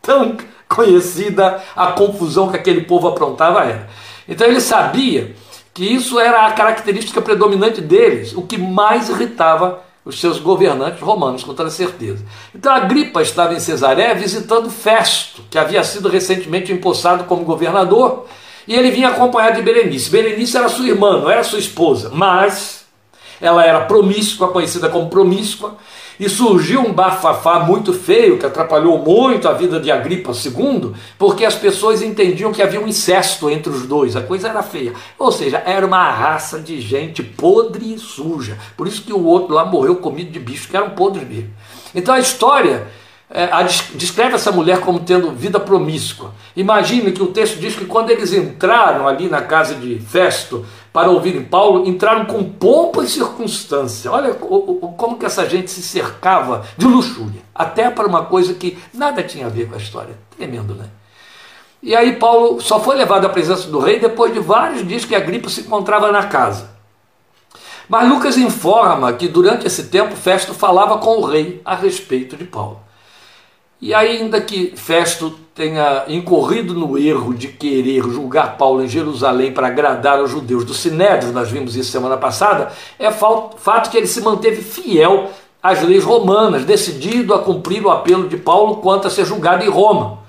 Tão 0.00 0.36
conhecida 0.68 1.62
a 1.76 1.88
confusão 1.88 2.50
que 2.50 2.56
aquele 2.56 2.82
povo 2.82 3.08
aprontava 3.08 3.64
era. 3.64 3.88
Então 4.26 4.46
ele 4.46 4.60
sabia 4.60 5.34
que 5.74 5.84
isso 5.84 6.20
era 6.20 6.46
a 6.46 6.52
característica 6.52 7.20
predominante 7.20 7.80
deles, 7.80 8.32
o 8.34 8.42
que 8.42 8.56
mais 8.56 9.08
irritava 9.08 9.82
os 10.04 10.20
seus 10.20 10.38
governantes 10.38 11.00
romanos, 11.00 11.44
com 11.44 11.54
toda 11.54 11.70
certeza. 11.70 12.24
Então 12.54 12.72
Agripa 12.72 13.22
estava 13.22 13.54
em 13.54 13.60
Cesaré 13.60 14.14
visitando 14.14 14.70
Festo, 14.70 15.42
que 15.50 15.58
havia 15.58 15.82
sido 15.84 16.08
recentemente 16.08 16.72
empossado 16.72 17.24
como 17.24 17.44
governador, 17.44 18.26
e 18.66 18.74
ele 18.74 18.90
vinha 18.90 19.08
acompanhado 19.08 19.56
de 19.56 19.62
Berenice. 19.62 20.10
Berenice 20.10 20.56
era 20.56 20.68
sua 20.68 20.86
irmã, 20.86 21.20
não 21.20 21.30
era 21.30 21.44
sua 21.44 21.58
esposa, 21.58 22.10
mas 22.12 22.84
ela 23.40 23.64
era 23.64 23.80
promíscua, 23.82 24.48
conhecida 24.48 24.88
como 24.88 25.08
promíscua, 25.08 25.76
e 26.22 26.28
surgiu 26.28 26.82
um 26.82 26.92
bafafá 26.92 27.58
muito 27.58 27.92
feio 27.92 28.38
que 28.38 28.46
atrapalhou 28.46 28.96
muito 28.96 29.48
a 29.48 29.52
vida 29.52 29.80
de 29.80 29.90
Agripa 29.90 30.30
II, 30.30 30.92
porque 31.18 31.44
as 31.44 31.56
pessoas 31.56 32.00
entendiam 32.00 32.52
que 32.52 32.62
havia 32.62 32.80
um 32.80 32.86
incesto 32.86 33.50
entre 33.50 33.70
os 33.72 33.88
dois, 33.88 34.14
a 34.14 34.20
coisa 34.20 34.48
era 34.48 34.62
feia. 34.62 34.92
Ou 35.18 35.32
seja, 35.32 35.60
era 35.66 35.84
uma 35.84 36.08
raça 36.12 36.60
de 36.60 36.80
gente 36.80 37.24
podre 37.24 37.92
e 37.92 37.98
suja. 37.98 38.56
Por 38.76 38.86
isso 38.86 39.02
que 39.02 39.12
o 39.12 39.24
outro 39.24 39.52
lá 39.52 39.64
morreu 39.64 39.96
comido 39.96 40.30
de 40.30 40.38
bicho, 40.38 40.68
que 40.68 40.76
eram 40.76 40.90
podres 40.90 41.28
mesmo. 41.28 41.50
Então 41.92 42.14
a 42.14 42.20
história 42.20 42.86
é, 43.34 43.44
a, 43.44 43.62
descreve 43.62 44.34
essa 44.34 44.52
mulher 44.52 44.80
como 44.80 45.00
tendo 45.00 45.30
vida 45.30 45.58
promíscua. 45.58 46.32
Imagine 46.54 47.12
que 47.12 47.22
o 47.22 47.28
texto 47.28 47.58
diz 47.58 47.74
que 47.74 47.86
quando 47.86 48.10
eles 48.10 48.30
entraram 48.32 49.08
ali 49.08 49.26
na 49.26 49.40
casa 49.40 49.74
de 49.74 49.98
Festo 50.00 50.66
para 50.92 51.10
ouvirem 51.10 51.42
Paulo, 51.42 51.88
entraram 51.88 52.26
com 52.26 52.44
pompa 52.44 53.02
e 53.02 53.08
circunstância. 53.08 54.12
Olha 54.12 54.34
como 54.34 55.16
que 55.16 55.24
essa 55.24 55.48
gente 55.48 55.70
se 55.70 55.82
cercava 55.82 56.62
de 56.76 56.86
luxúria, 56.86 57.40
até 57.54 57.90
para 57.90 58.06
uma 58.06 58.26
coisa 58.26 58.52
que 58.52 58.76
nada 58.92 59.22
tinha 59.22 59.46
a 59.46 59.48
ver 59.48 59.66
com 59.66 59.76
a 59.76 59.78
história. 59.78 60.14
Tremendo, 60.36 60.74
né? 60.74 60.84
E 61.82 61.96
aí 61.96 62.16
Paulo 62.16 62.60
só 62.60 62.78
foi 62.78 62.96
levado 62.96 63.24
à 63.24 63.30
presença 63.30 63.66
do 63.68 63.78
rei 63.78 63.98
depois 63.98 64.32
de 64.34 64.40
vários 64.40 64.86
dias 64.86 65.06
que 65.06 65.14
a 65.14 65.20
gripe 65.20 65.50
se 65.50 65.62
encontrava 65.62 66.12
na 66.12 66.26
casa. 66.26 66.70
Mas 67.88 68.08
Lucas 68.08 68.36
informa 68.36 69.14
que 69.14 69.26
durante 69.26 69.66
esse 69.66 69.84
tempo 69.84 70.14
Festo 70.14 70.52
falava 70.52 70.98
com 70.98 71.16
o 71.16 71.24
rei 71.24 71.62
a 71.64 71.74
respeito 71.74 72.36
de 72.36 72.44
Paulo. 72.44 72.78
E 73.82 73.92
ainda 73.92 74.40
que 74.40 74.72
Festo 74.76 75.34
tenha 75.52 76.04
incorrido 76.06 76.72
no 76.72 76.96
erro 76.96 77.34
de 77.34 77.48
querer 77.48 78.04
julgar 78.04 78.56
Paulo 78.56 78.80
em 78.80 78.86
Jerusalém 78.86 79.52
para 79.52 79.66
agradar 79.66 80.22
os 80.22 80.30
judeus 80.30 80.64
do 80.64 80.72
Sinédrio, 80.72 81.32
nós 81.32 81.50
vimos 81.50 81.74
isso 81.74 81.90
semana 81.90 82.16
passada, 82.16 82.70
é 82.96 83.10
fato 83.10 83.90
que 83.90 83.96
ele 83.96 84.06
se 84.06 84.20
manteve 84.20 84.62
fiel 84.62 85.30
às 85.60 85.82
leis 85.82 86.04
romanas, 86.04 86.64
decidido 86.64 87.34
a 87.34 87.40
cumprir 87.40 87.84
o 87.84 87.90
apelo 87.90 88.28
de 88.28 88.36
Paulo 88.36 88.76
quanto 88.76 89.08
a 89.08 89.10
ser 89.10 89.24
julgado 89.24 89.64
em 89.64 89.68
Roma. 89.68 90.20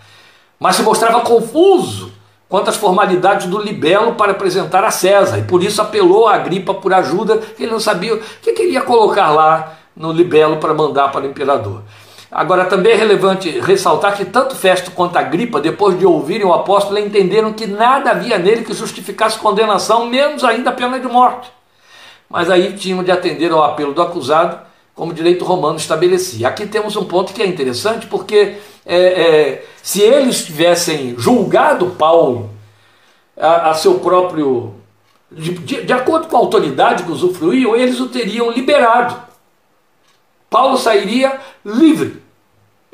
Mas 0.59 0.77
se 0.77 0.81
mostrava 0.81 1.21
confuso 1.21 2.11
quanto 2.49 2.71
às 2.71 2.75
formalidades 2.75 3.45
do 3.45 3.61
libelo 3.61 4.15
para 4.15 4.31
apresentar 4.31 4.83
a 4.83 4.89
César, 4.89 5.37
e 5.37 5.43
por 5.43 5.63
isso 5.63 5.79
apelou 5.79 6.27
a 6.27 6.33
Agripa 6.33 6.73
por 6.73 6.91
ajuda, 6.91 7.37
que 7.37 7.61
ele 7.61 7.71
não 7.71 7.79
sabia 7.79 8.15
o 8.15 8.19
que 8.41 8.53
queria 8.53 8.81
colocar 8.81 9.29
lá 9.29 9.77
no 9.95 10.11
libelo 10.11 10.57
para 10.57 10.73
mandar 10.73 11.11
para 11.11 11.23
o 11.23 11.29
imperador. 11.29 11.83
Agora, 12.33 12.65
também 12.65 12.93
é 12.93 12.95
relevante 12.95 13.47
ressaltar 13.59 14.17
que 14.17 14.25
tanto 14.25 14.55
Festo 14.55 14.89
quanto 14.89 15.17
a 15.17 15.21
Gripa, 15.21 15.61
depois 15.61 15.99
de 15.99 16.03
ouvirem 16.03 16.47
o 16.47 16.53
apóstolo, 16.53 16.97
entenderam 16.97 17.53
que 17.53 17.67
nada 17.67 18.09
havia 18.09 18.39
nele 18.39 18.63
que 18.65 18.73
justificasse 18.73 19.37
condenação, 19.37 20.07
menos 20.07 20.43
ainda 20.43 20.71
a 20.71 20.73
pena 20.73 20.99
de 20.99 21.07
morte. 21.07 21.51
Mas 22.27 22.49
aí 22.49 22.73
tinham 22.73 23.03
de 23.03 23.11
atender 23.11 23.51
ao 23.51 23.63
apelo 23.63 23.93
do 23.93 24.01
acusado, 24.01 24.59
como 24.95 25.11
o 25.11 25.13
direito 25.13 25.45
romano 25.45 25.77
estabelecia. 25.77 26.47
Aqui 26.47 26.65
temos 26.65 26.95
um 26.95 27.05
ponto 27.05 27.33
que 27.33 27.43
é 27.43 27.45
interessante, 27.45 28.07
porque 28.07 28.57
é, 28.83 28.97
é, 28.97 29.65
se 29.83 30.01
eles 30.01 30.43
tivessem 30.43 31.13
julgado 31.15 31.91
Paulo 31.91 32.49
a, 33.37 33.69
a 33.69 33.73
seu 33.75 33.99
próprio. 33.99 34.73
De, 35.31 35.51
de, 35.51 35.83
de 35.83 35.93
acordo 35.93 36.27
com 36.27 36.37
a 36.37 36.39
autoridade 36.39 37.03
que 37.03 37.11
usufruíam, 37.11 37.75
eles 37.75 37.99
o 37.99 38.07
teriam 38.07 38.49
liberado. 38.49 39.21
Paulo 40.49 40.77
sairia 40.77 41.39
livre. 41.63 42.22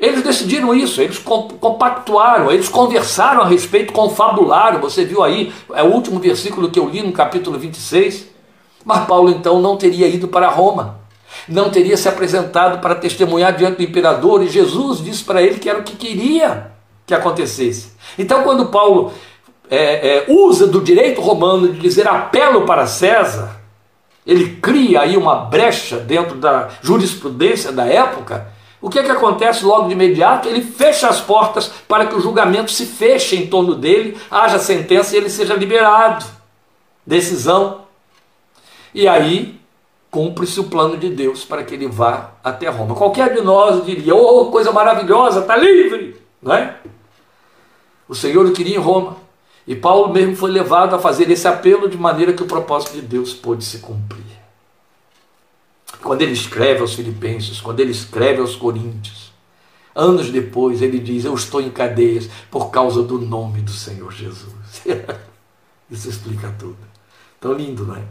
Eles 0.00 0.22
decidiram 0.22 0.74
isso, 0.74 1.02
eles 1.02 1.18
compactuaram, 1.18 2.50
eles 2.50 2.70
conversaram 2.70 3.42
a 3.42 3.46
respeito, 3.46 3.92
confabularam. 3.92 4.80
Você 4.80 5.04
viu 5.04 5.22
aí, 5.22 5.52
é 5.74 5.82
o 5.82 5.92
último 5.92 6.18
versículo 6.18 6.70
que 6.70 6.80
eu 6.80 6.88
li 6.88 7.02
no 7.02 7.12
capítulo 7.12 7.58
26. 7.58 8.26
Mas 8.82 9.06
Paulo 9.06 9.28
então 9.30 9.60
não 9.60 9.76
teria 9.76 10.08
ido 10.08 10.26
para 10.26 10.48
Roma, 10.48 11.00
não 11.46 11.68
teria 11.68 11.98
se 11.98 12.08
apresentado 12.08 12.80
para 12.80 12.94
testemunhar 12.94 13.54
diante 13.54 13.76
do 13.76 13.82
imperador, 13.82 14.42
e 14.42 14.48
Jesus 14.48 15.04
disse 15.04 15.22
para 15.22 15.42
ele 15.42 15.58
que 15.58 15.68
era 15.68 15.78
o 15.78 15.82
que 15.82 15.94
queria 15.94 16.72
que 17.06 17.12
acontecesse. 17.12 17.92
Então, 18.18 18.42
quando 18.42 18.66
Paulo 18.66 19.12
é, 19.68 19.76
é, 19.76 20.24
usa 20.28 20.66
do 20.66 20.80
direito 20.80 21.20
romano 21.20 21.68
de 21.68 21.78
dizer 21.78 22.08
apelo 22.08 22.62
para 22.62 22.86
César, 22.86 23.60
ele 24.26 24.56
cria 24.62 25.02
aí 25.02 25.16
uma 25.16 25.34
brecha 25.34 25.98
dentro 25.98 26.36
da 26.36 26.68
jurisprudência 26.80 27.70
da 27.70 27.84
época 27.84 28.46
o 28.80 28.88
que 28.88 28.98
é 28.98 29.02
que 29.02 29.10
acontece 29.10 29.64
logo 29.64 29.88
de 29.88 29.92
imediato? 29.92 30.48
Ele 30.48 30.62
fecha 30.62 31.08
as 31.08 31.20
portas 31.20 31.70
para 31.86 32.06
que 32.06 32.14
o 32.14 32.20
julgamento 32.20 32.70
se 32.70 32.86
feche 32.86 33.36
em 33.36 33.46
torno 33.46 33.74
dele, 33.74 34.16
haja 34.30 34.58
sentença 34.58 35.14
e 35.14 35.18
ele 35.18 35.28
seja 35.28 35.54
liberado. 35.54 36.24
Decisão. 37.04 37.82
E 38.94 39.06
aí 39.06 39.60
cumpre-se 40.10 40.58
o 40.58 40.64
plano 40.64 40.96
de 40.96 41.10
Deus 41.10 41.44
para 41.44 41.62
que 41.62 41.74
ele 41.74 41.86
vá 41.86 42.32
até 42.42 42.68
Roma. 42.68 42.94
Qualquer 42.94 43.34
de 43.34 43.42
nós 43.42 43.84
diria: 43.84 44.14
"Oh, 44.14 44.46
coisa 44.46 44.72
maravilhosa, 44.72 45.40
está 45.40 45.56
livre", 45.56 46.16
não 46.42 46.54
é? 46.54 46.76
O 48.08 48.14
Senhor 48.14 48.46
o 48.46 48.52
queria 48.52 48.76
em 48.76 48.80
Roma. 48.80 49.16
E 49.66 49.76
Paulo 49.76 50.12
mesmo 50.12 50.34
foi 50.34 50.50
levado 50.50 50.96
a 50.96 50.98
fazer 50.98 51.30
esse 51.30 51.46
apelo 51.46 51.88
de 51.88 51.96
maneira 51.96 52.32
que 52.32 52.42
o 52.42 52.46
propósito 52.46 52.94
de 52.94 53.02
Deus 53.02 53.32
pôde 53.32 53.64
se 53.64 53.78
cumprir. 53.78 54.19
Quando 56.02 56.22
ele 56.22 56.32
escreve 56.32 56.80
aos 56.80 56.94
Filipenses, 56.94 57.60
quando 57.60 57.80
ele 57.80 57.90
escreve 57.90 58.40
aos 58.40 58.56
Coríntios, 58.56 59.32
anos 59.94 60.30
depois 60.30 60.82
ele 60.82 60.98
diz: 60.98 61.24
Eu 61.24 61.34
estou 61.34 61.60
em 61.60 61.70
cadeias 61.70 62.28
por 62.50 62.70
causa 62.70 63.02
do 63.02 63.18
nome 63.18 63.60
do 63.60 63.70
Senhor 63.70 64.12
Jesus. 64.12 64.54
Isso 65.90 66.08
explica 66.08 66.54
tudo. 66.58 66.78
Tão 67.40 67.52
lindo, 67.52 67.84
não 67.84 67.96
é? 67.96 68.02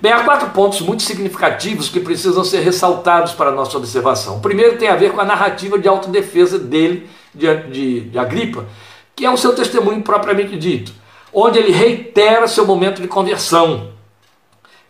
Bem, 0.00 0.10
há 0.10 0.24
quatro 0.24 0.50
pontos 0.50 0.80
muito 0.80 1.02
significativos 1.02 1.88
que 1.90 2.00
precisam 2.00 2.42
ser 2.44 2.60
ressaltados 2.60 3.32
para 3.32 3.50
a 3.50 3.54
nossa 3.54 3.76
observação. 3.76 4.38
O 4.38 4.40
primeiro 4.40 4.78
tem 4.78 4.88
a 4.88 4.96
ver 4.96 5.12
com 5.12 5.20
a 5.20 5.24
narrativa 5.24 5.78
de 5.78 5.86
autodefesa 5.86 6.58
dele, 6.58 7.10
de, 7.34 7.54
de, 7.70 8.00
de 8.08 8.18
Agripa, 8.18 8.66
que 9.14 9.26
é 9.26 9.30
o 9.30 9.36
seu 9.36 9.54
testemunho 9.54 10.00
propriamente 10.00 10.56
dito, 10.56 10.92
onde 11.32 11.58
ele 11.58 11.72
reitera 11.72 12.48
seu 12.48 12.66
momento 12.66 13.02
de 13.02 13.08
conversão 13.08 13.91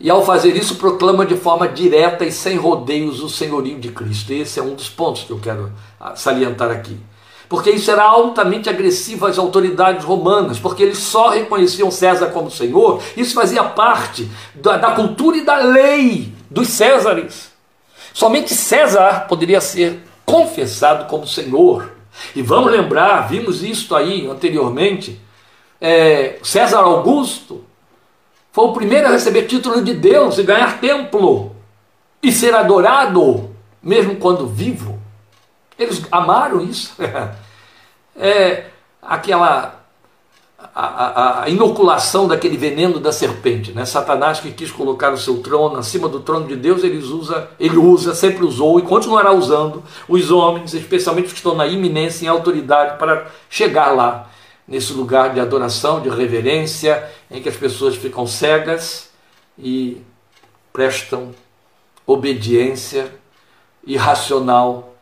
e 0.02 0.10
ao 0.10 0.26
fazer 0.26 0.56
isso 0.56 0.74
proclama 0.74 1.24
de 1.24 1.36
forma 1.36 1.68
direta 1.68 2.24
e 2.24 2.32
sem 2.32 2.56
rodeios 2.56 3.22
o 3.22 3.28
senhorio 3.28 3.78
de 3.78 3.88
Cristo. 3.92 4.32
Esse 4.32 4.58
é 4.58 4.62
um 4.62 4.74
dos 4.74 4.90
pontos 4.90 5.22
que 5.22 5.30
eu 5.30 5.38
quero 5.38 5.72
ah, 6.00 6.16
salientar 6.16 6.72
aqui. 6.72 6.98
Porque 7.48 7.70
isso 7.70 7.88
era 7.88 8.02
altamente 8.02 8.68
agressivo 8.68 9.26
às 9.26 9.38
autoridades 9.38 10.04
romanas, 10.04 10.58
porque 10.58 10.82
eles 10.82 10.98
só 10.98 11.28
reconheciam 11.28 11.88
César 11.88 12.26
como 12.28 12.50
senhor, 12.50 13.00
isso 13.16 13.32
fazia 13.32 13.62
parte 13.62 14.28
da, 14.56 14.76
da 14.76 14.90
cultura 14.90 15.36
e 15.36 15.44
da 15.44 15.56
lei 15.58 16.32
dos 16.50 16.68
Césares. 16.68 17.52
Somente 18.12 18.54
César 18.54 19.26
poderia 19.28 19.60
ser 19.60 20.02
confessado 20.26 21.06
como 21.06 21.28
senhor. 21.28 21.92
E 22.34 22.42
vamos 22.42 22.72
lembrar, 22.72 23.28
vimos 23.28 23.62
isso 23.62 23.94
aí 23.94 24.26
anteriormente, 24.26 25.20
é, 25.80 26.38
César 26.42 26.80
Augusto 26.80 27.64
foi 28.52 28.66
o 28.66 28.72
primeiro 28.74 29.08
a 29.08 29.10
receber 29.10 29.46
título 29.46 29.82
de 29.82 29.94
Deus 29.94 30.36
e 30.36 30.42
ganhar 30.42 30.78
templo 30.78 31.56
e 32.22 32.30
ser 32.30 32.54
adorado, 32.54 33.50
mesmo 33.82 34.16
quando 34.16 34.46
vivo. 34.46 35.00
Eles 35.78 36.02
amaram 36.12 36.60
isso. 36.60 36.94
é 38.14 38.66
aquela 39.00 39.80
a, 40.74 40.86
a, 40.86 41.42
a, 41.42 41.48
inoculação 41.48 42.28
daquele 42.28 42.58
veneno 42.58 43.00
da 43.00 43.10
serpente, 43.10 43.72
né? 43.72 43.86
Satanás 43.86 44.38
que 44.38 44.52
quis 44.52 44.70
colocar 44.70 45.12
o 45.12 45.18
seu 45.18 45.38
trono 45.38 45.78
acima 45.78 46.06
do 46.06 46.20
trono 46.20 46.46
de 46.46 46.54
Deus, 46.54 46.84
ele 46.84 46.98
usa, 46.98 47.48
ele 47.58 47.78
usa, 47.78 48.14
sempre 48.14 48.44
usou 48.44 48.78
e 48.78 48.82
continuará 48.82 49.32
usando 49.32 49.82
os 50.06 50.30
homens, 50.30 50.74
especialmente 50.74 51.26
os 51.26 51.32
que 51.32 51.38
estão 51.38 51.54
na 51.54 51.66
iminência 51.66 52.26
em 52.26 52.28
autoridade 52.28 52.98
para 52.98 53.26
chegar 53.48 53.92
lá 53.92 54.30
nesse 54.66 54.92
lugar 54.92 55.35
de 55.35 55.40
adoração, 55.40 56.01
de 56.01 56.09
reverência, 56.09 57.11
em 57.31 57.42
que 57.42 57.48
as 57.48 57.57
pessoas 57.57 57.96
ficam 57.96 58.27
cegas 58.27 59.11
e 59.59 60.01
prestam 60.72 61.35
obediência 62.07 63.12
irracional 63.87 64.94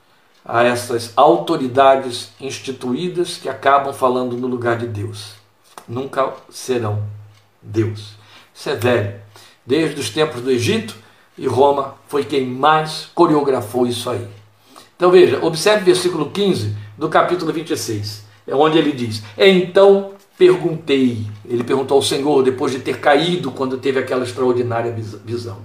a 0.45 0.65
essas 0.65 1.13
autoridades 1.17 2.31
instituídas 2.41 3.37
que 3.37 3.49
acabam 3.49 3.93
falando 3.93 4.37
no 4.37 4.47
lugar 4.47 4.79
de 4.79 4.87
Deus. 4.87 5.35
Nunca 5.87 6.33
serão 6.51 7.05
Deus. 7.63 8.15
Isso 8.55 8.71
é 8.71 8.75
velho. 8.75 9.21
Desde 9.65 10.01
os 10.01 10.11
tempos 10.11 10.41
do 10.41 10.51
Egito 10.51 10.97
e 11.37 11.47
Roma 11.47 11.95
foi 12.09 12.25
quem 12.25 12.47
mais 12.47 13.09
coreografou 13.15 13.87
isso 13.87 14.09
aí. 14.11 14.27
Então 14.97 15.11
veja, 15.11 15.45
observe 15.45 15.83
o 15.83 15.85
versículo 15.85 16.31
15 16.31 16.77
do 16.97 17.09
capítulo 17.09 17.53
26 17.53 18.30
é 18.51 18.55
onde 18.55 18.77
ele 18.77 18.93
diz: 18.93 19.23
Então 19.39 20.13
perguntei, 20.37 21.27
ele 21.49 21.63
perguntou 21.63 21.97
ao 21.97 22.03
Senhor 22.03 22.43
depois 22.43 22.73
de 22.73 22.81
ter 22.81 22.99
caído 22.99 23.51
quando 23.51 23.79
teve 23.79 24.01
aquela 24.01 24.25
extraordinária 24.25 24.95
visão: 25.25 25.59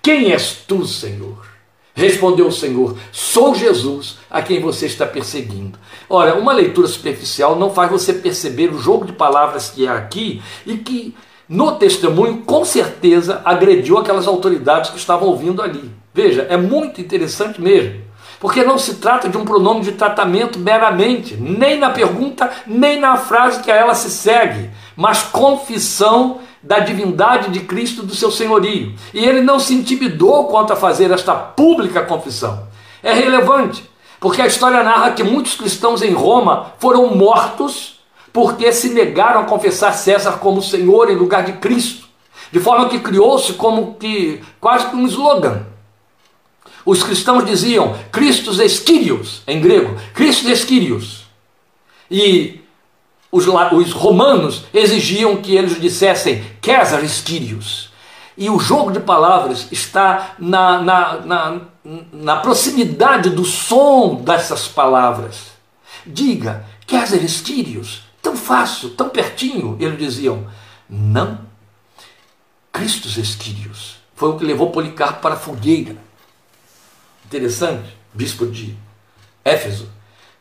Quem 0.00 0.32
és 0.32 0.62
tu, 0.66 0.86
Senhor? 0.86 1.46
Respondeu 1.94 2.46
o 2.46 2.52
Senhor: 2.52 2.96
Sou 3.10 3.56
Jesus 3.56 4.18
a 4.30 4.40
quem 4.40 4.60
você 4.60 4.86
está 4.86 5.04
perseguindo. 5.04 5.76
Ora, 6.08 6.36
uma 6.36 6.52
leitura 6.52 6.86
superficial 6.86 7.58
não 7.58 7.74
faz 7.74 7.90
você 7.90 8.12
perceber 8.12 8.72
o 8.72 8.78
jogo 8.78 9.04
de 9.04 9.12
palavras 9.12 9.70
que 9.70 9.86
há 9.86 9.96
aqui 9.96 10.40
e 10.64 10.76
que 10.76 11.14
no 11.48 11.72
testemunho 11.72 12.42
com 12.42 12.64
certeza 12.64 13.42
agrediu 13.44 13.98
aquelas 13.98 14.28
autoridades 14.28 14.90
que 14.90 14.98
estavam 14.98 15.28
ouvindo 15.28 15.60
ali. 15.60 15.90
Veja, 16.14 16.42
é 16.42 16.56
muito 16.56 17.00
interessante 17.00 17.60
mesmo. 17.60 18.07
Porque 18.40 18.62
não 18.62 18.78
se 18.78 18.94
trata 18.94 19.28
de 19.28 19.36
um 19.36 19.44
pronome 19.44 19.80
de 19.80 19.92
tratamento 19.92 20.58
meramente, 20.58 21.36
nem 21.36 21.78
na 21.78 21.90
pergunta, 21.90 22.50
nem 22.66 23.00
na 23.00 23.16
frase 23.16 23.60
que 23.62 23.70
a 23.70 23.74
ela 23.74 23.94
se 23.94 24.10
segue, 24.10 24.70
mas 24.96 25.22
confissão 25.22 26.38
da 26.62 26.78
divindade 26.78 27.50
de 27.50 27.60
Cristo 27.60 28.02
do 28.02 28.14
seu 28.14 28.30
senhorio. 28.30 28.94
E 29.12 29.24
ele 29.24 29.40
não 29.40 29.58
se 29.58 29.74
intimidou 29.74 30.46
quanto 30.46 30.72
a 30.72 30.76
fazer 30.76 31.10
esta 31.10 31.34
pública 31.34 32.02
confissão. 32.02 32.66
É 33.02 33.12
relevante, 33.12 33.88
porque 34.20 34.42
a 34.42 34.46
história 34.46 34.82
narra 34.82 35.12
que 35.12 35.22
muitos 35.24 35.54
cristãos 35.54 36.02
em 36.02 36.12
Roma 36.12 36.72
foram 36.78 37.14
mortos 37.14 38.00
porque 38.32 38.70
se 38.72 38.90
negaram 38.90 39.40
a 39.40 39.44
confessar 39.44 39.92
César 39.94 40.38
como 40.38 40.62
Senhor 40.62 41.10
em 41.10 41.16
lugar 41.16 41.44
de 41.44 41.54
Cristo. 41.54 42.06
De 42.52 42.60
forma 42.60 42.88
que 42.88 43.00
criou-se 43.00 43.54
como 43.54 43.94
que 43.94 44.40
quase 44.60 44.86
que 44.86 44.96
um 44.96 45.06
slogan 45.06 45.62
os 46.90 47.02
cristãos 47.02 47.44
diziam 47.44 47.94
Christus 48.10 48.58
Esquírios, 48.58 49.42
em 49.46 49.60
grego, 49.60 49.94
Christus 50.14 50.48
Esquírios. 50.48 51.26
E 52.10 52.62
os, 53.30 53.46
os 53.46 53.92
romanos 53.92 54.64
exigiam 54.72 55.36
que 55.36 55.54
eles 55.54 55.78
dissessem 55.78 56.42
César 56.64 57.04
Esquírios. 57.04 57.90
E 58.38 58.48
o 58.48 58.58
jogo 58.58 58.90
de 58.90 59.00
palavras 59.00 59.68
está 59.70 60.34
na, 60.38 60.80
na, 60.80 61.20
na, 61.20 61.60
na 62.10 62.36
proximidade 62.36 63.28
do 63.28 63.44
som 63.44 64.14
dessas 64.14 64.66
palavras. 64.66 65.48
Diga, 66.06 66.64
Kézer 66.86 67.22
Estírios, 67.22 68.02
tão 68.22 68.34
fácil, 68.34 68.90
tão 68.90 69.10
pertinho. 69.10 69.76
Eles 69.78 69.98
diziam, 69.98 70.46
não, 70.88 71.40
Cristos 72.72 73.18
Estírios. 73.18 73.96
Foi 74.14 74.30
o 74.30 74.38
que 74.38 74.44
levou 74.46 74.70
Policarpo 74.70 75.20
para 75.20 75.34
a 75.34 75.38
fogueira. 75.38 76.07
Interessante, 77.28 77.94
bispo 78.14 78.46
de 78.46 78.74
Éfeso. 79.44 79.86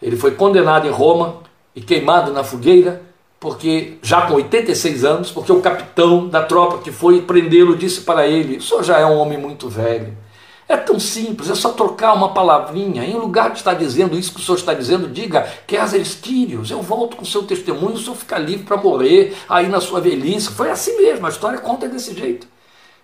Ele 0.02 0.16
foi 0.16 0.32
condenado 0.32 0.88
em 0.88 0.90
Roma 0.90 1.42
e 1.76 1.82
queimado 1.82 2.32
na 2.32 2.46
fogueira 2.46 3.02
porque 3.42 3.98
já 4.02 4.22
com 4.22 4.36
86 4.36 5.04
anos, 5.04 5.30
porque 5.30 5.52
o 5.52 5.62
capitão 5.62 6.30
da 6.30 6.44
tropa 6.44 6.78
que 6.80 6.92
foi 6.92 7.22
prendê-lo 7.22 7.76
disse 7.76 8.02
para 8.02 8.26
ele: 8.26 8.56
"O 8.56 8.62
senhor 8.62 8.84
já 8.84 9.00
é 9.00 9.06
um 9.06 9.18
homem 9.18 9.38
muito 9.38 9.68
velho. 9.68 10.18
É 10.66 10.78
tão 10.78 10.98
simples, 10.98 11.50
é 11.50 11.56
só 11.56 11.74
trocar 11.74 12.14
uma 12.14 12.34
palavrinha. 12.34 13.04
Em 13.04 13.16
lugar 13.16 13.52
de 13.52 13.58
estar 13.58 13.74
dizendo 13.74 14.18
isso 14.18 14.34
que 14.34 14.40
o 14.40 14.44
senhor 14.44 14.58
está 14.58 14.74
dizendo, 14.74 15.10
diga 15.10 15.46
que 15.66 15.78
Quírios, 16.22 16.72
eu 16.72 16.82
volto 16.82 17.18
com 17.18 17.24
o 17.24 17.26
seu 17.26 17.44
testemunho, 17.44 17.96
o 17.96 18.00
senhor 18.00 18.16
fica 18.16 18.38
livre 18.38 18.66
para 18.66 18.78
morrer 18.78 19.36
aí 19.50 19.68
na 19.68 19.82
sua 19.82 20.00
velhice. 20.00 20.52
Foi 20.52 20.70
assim 20.70 20.98
mesmo, 20.98 21.26
a 21.26 21.30
história 21.30 21.60
conta 21.60 21.88
desse 21.90 22.14
jeito. 22.14 22.48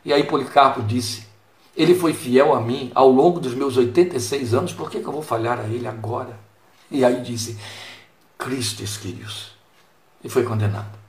E 0.06 0.14
aí 0.14 0.24
Policarpo 0.24 0.82
disse: 0.82 1.33
Ele 1.76 1.96
foi 1.96 2.14
fiel 2.14 2.54
a 2.54 2.62
mim 2.62 2.92
ao 2.94 3.10
longo 3.10 3.40
dos 3.40 3.56
meus 3.56 3.78
86 3.78 4.54
anos, 4.54 4.74
por 4.74 4.90
que, 4.92 5.00
que 5.00 5.08
eu 5.08 5.14
vou 5.14 5.24
falhar 5.24 5.60
a 5.60 5.64
ele 5.64 5.88
agora? 5.88 6.38
E 6.92 7.04
aí 7.04 7.22
disse: 7.22 7.58
Cristo 8.38 8.84
Quírios 9.02 9.54
e 10.24 10.30
foi 10.30 10.44
condenado. 10.44 11.04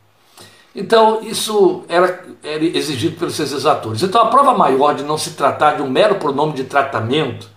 Então, 0.74 1.20
isso 1.22 1.84
era, 1.88 2.24
era, 2.42 2.64
exigido 2.64 3.16
pelos 3.16 3.34
seus 3.34 3.52
exatores. 3.52 4.02
Então, 4.02 4.20
a 4.20 4.26
prova 4.26 4.56
maior 4.58 4.94
de 4.94 5.04
não 5.04 5.16
se 5.16 5.32
tratar 5.32 5.76
de 5.76 5.82
um 5.82 5.88
mero 5.88 6.16
pronome 6.16 6.52
de 6.54 6.64
tratamento 6.64 7.48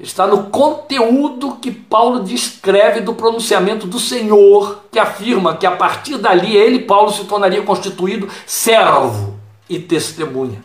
está 0.00 0.26
no 0.26 0.44
conteúdo 0.44 1.58
que 1.60 1.70
Paulo 1.70 2.20
descreve 2.20 3.00
do 3.00 3.14
pronunciamento 3.14 3.86
do 3.86 4.00
Senhor, 4.00 4.84
que 4.90 4.98
afirma 4.98 5.56
que 5.56 5.66
a 5.66 5.76
partir 5.76 6.16
dali 6.16 6.56
ele, 6.56 6.80
Paulo, 6.80 7.12
se 7.12 7.24
tornaria 7.24 7.62
constituído 7.62 8.28
servo 8.46 9.38
e 9.68 9.78
testemunha. 9.78 10.64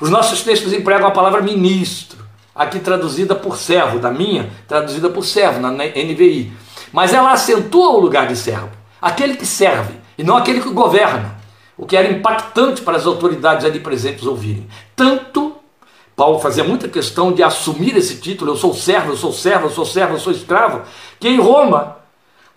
Os 0.00 0.10
nossos 0.10 0.42
textos 0.42 0.72
empregam 0.72 1.08
a 1.08 1.12
palavra 1.12 1.42
ministro, 1.42 2.18
aqui 2.54 2.78
traduzida 2.78 3.34
por 3.34 3.56
servo, 3.56 3.98
da 3.98 4.10
minha, 4.10 4.50
traduzida 4.66 5.08
por 5.08 5.24
servo, 5.24 5.60
na 5.60 5.70
NVI. 5.70 6.52
Mas 6.92 7.12
ela 7.12 7.32
acentua 7.32 7.90
o 7.90 8.00
lugar 8.00 8.26
de 8.26 8.36
servo 8.36 8.78
aquele 9.00 9.36
que 9.36 9.46
serve 9.46 9.94
e 10.16 10.22
não 10.22 10.36
aquele 10.36 10.60
que 10.60 10.70
governa, 10.70 11.36
o 11.76 11.86
que 11.86 11.96
era 11.96 12.10
impactante 12.10 12.82
para 12.82 12.96
as 12.96 13.06
autoridades 13.06 13.64
ali 13.64 13.80
presentes 13.80 14.26
ouvirem. 14.26 14.66
Tanto 14.96 15.54
Paulo 16.16 16.40
fazia 16.40 16.64
muita 16.64 16.88
questão 16.88 17.32
de 17.32 17.42
assumir 17.42 17.96
esse 17.96 18.16
título: 18.16 18.52
eu 18.52 18.56
sou 18.56 18.74
servo, 18.74 19.12
eu 19.12 19.16
sou 19.16 19.32
servo, 19.32 19.66
eu 19.66 19.70
sou 19.70 19.86
servo, 19.86 20.14
eu 20.14 20.18
sou 20.18 20.32
escravo, 20.32 20.82
que 21.20 21.28
em 21.28 21.40
Roma 21.40 21.98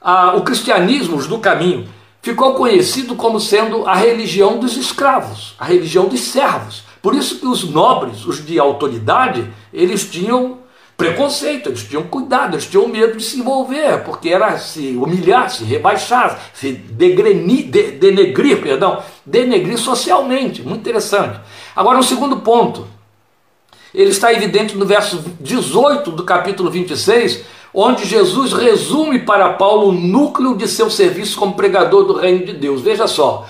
a, 0.02 0.36
o 0.36 0.42
cristianismo 0.42 1.22
do 1.28 1.38
caminho 1.38 1.88
ficou 2.22 2.56
conhecido 2.56 3.16
como 3.16 3.40
sendo 3.40 3.88
a 3.88 3.96
religião 3.96 4.60
dos 4.60 4.76
escravos, 4.76 5.56
a 5.60 5.66
religião 5.66 6.08
dos 6.08 6.22
servos. 6.22 6.84
Por 7.02 7.16
isso 7.16 7.40
que 7.40 7.48
os 7.48 7.64
nobres, 7.64 8.26
os 8.26 8.46
de 8.46 8.60
autoridade, 8.60 9.52
eles 9.74 10.10
tinham 10.10 10.60
preconceito, 10.96 11.70
eles 11.70 11.84
tinham 11.84 12.04
cuidado, 12.04 12.54
eles 12.54 12.68
tinham 12.68 12.88
medo 12.88 13.18
de 13.18 13.24
se 13.24 13.40
envolver, 13.40 14.04
porque 14.04 14.30
era 14.30 14.60
se 14.60 14.96
humilhar, 14.96 15.50
se 15.50 15.64
rebaixar, 15.64 16.40
se 16.54 16.72
degrenir, 16.74 17.72
de, 17.72 17.92
denegrir, 17.94 18.62
perdão, 18.62 19.02
denegrir 19.26 19.80
socialmente. 19.80 20.62
Muito 20.62 20.82
interessante. 20.82 21.40
Agora, 21.76 21.98
um 21.98 22.04
segundo 22.04 22.38
ponto. 22.38 22.88
Ele 23.94 24.12
está 24.12 24.32
evidente 24.32 24.78
no 24.78 24.86
verso 24.86 25.22
18 25.42 26.12
do 26.12 26.24
capítulo 26.24 26.70
26, 26.72 27.44
onde 27.74 28.06
Jesus 28.06 28.54
resume 28.54 29.20
para 29.20 29.54
Paulo 29.54 29.90
o 29.90 29.92
núcleo 29.92 30.56
de 30.56 30.66
seu 30.66 30.90
serviço 30.90 31.38
como 31.38 31.56
pregador 31.56 32.06
do 32.06 32.14
reino 32.14 32.46
de 32.46 32.54
Deus. 32.54 32.82
Veja 32.82 33.06
só, 33.06 33.46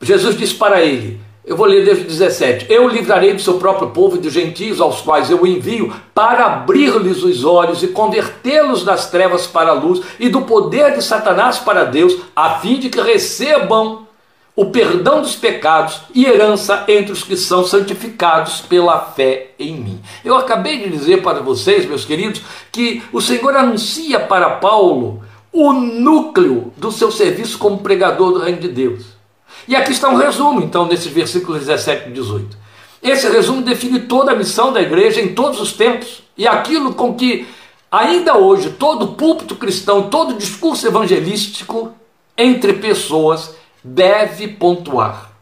Jesus 0.00 0.36
diz 0.36 0.52
para 0.52 0.82
ele: 0.82 1.20
eu 1.44 1.56
vou 1.56 1.66
ler 1.66 1.84
desde 1.84 2.04
17. 2.04 2.66
Eu 2.68 2.88
livrarei 2.88 3.32
do 3.32 3.42
seu 3.42 3.54
próprio 3.54 3.90
povo 3.90 4.16
e 4.16 4.20
dos 4.20 4.32
gentios 4.32 4.80
aos 4.80 5.00
quais 5.00 5.28
eu 5.28 5.44
envio 5.44 5.92
para 6.14 6.46
abrir-lhes 6.46 7.24
os 7.24 7.44
olhos 7.44 7.82
e 7.82 7.88
convertê-los 7.88 8.84
das 8.84 9.10
trevas 9.10 9.46
para 9.46 9.70
a 9.70 9.74
luz 9.74 10.00
e 10.20 10.28
do 10.28 10.42
poder 10.42 10.94
de 10.94 11.02
Satanás 11.02 11.58
para 11.58 11.84
Deus, 11.84 12.16
a 12.36 12.60
fim 12.60 12.78
de 12.78 12.88
que 12.88 13.00
recebam 13.00 14.06
o 14.54 14.66
perdão 14.66 15.20
dos 15.20 15.34
pecados 15.34 16.02
e 16.14 16.26
herança 16.26 16.84
entre 16.86 17.10
os 17.10 17.24
que 17.24 17.36
são 17.36 17.64
santificados 17.64 18.60
pela 18.60 19.00
fé 19.00 19.50
em 19.58 19.74
mim. 19.74 20.00
Eu 20.24 20.36
acabei 20.36 20.78
de 20.78 20.90
dizer 20.90 21.22
para 21.22 21.40
vocês, 21.40 21.86
meus 21.86 22.04
queridos, 22.04 22.42
que 22.70 23.02
o 23.12 23.20
Senhor 23.20 23.56
anuncia 23.56 24.20
para 24.20 24.50
Paulo 24.50 25.22
o 25.50 25.72
núcleo 25.72 26.72
do 26.76 26.92
seu 26.92 27.10
serviço 27.10 27.58
como 27.58 27.78
pregador 27.78 28.32
do 28.32 28.40
reino 28.40 28.60
de 28.60 28.68
Deus. 28.68 29.21
E 29.66 29.76
aqui 29.76 29.92
está 29.92 30.08
um 30.08 30.16
resumo, 30.16 30.60
então, 30.60 30.86
nesses 30.86 31.12
versículos 31.12 31.60
17 31.60 32.08
e 32.08 32.12
18. 32.12 32.56
Esse 33.02 33.28
resumo 33.28 33.62
define 33.62 34.00
toda 34.00 34.32
a 34.32 34.36
missão 34.36 34.72
da 34.72 34.80
igreja 34.80 35.20
em 35.20 35.34
todos 35.34 35.60
os 35.60 35.72
tempos 35.72 36.22
e 36.36 36.46
aquilo 36.46 36.94
com 36.94 37.14
que, 37.14 37.46
ainda 37.90 38.36
hoje, 38.36 38.70
todo 38.70 39.08
púlpito 39.08 39.56
cristão, 39.56 40.08
todo 40.08 40.34
discurso 40.34 40.86
evangelístico 40.86 41.92
entre 42.36 42.74
pessoas 42.74 43.54
deve 43.82 44.48
pontuar. 44.48 45.32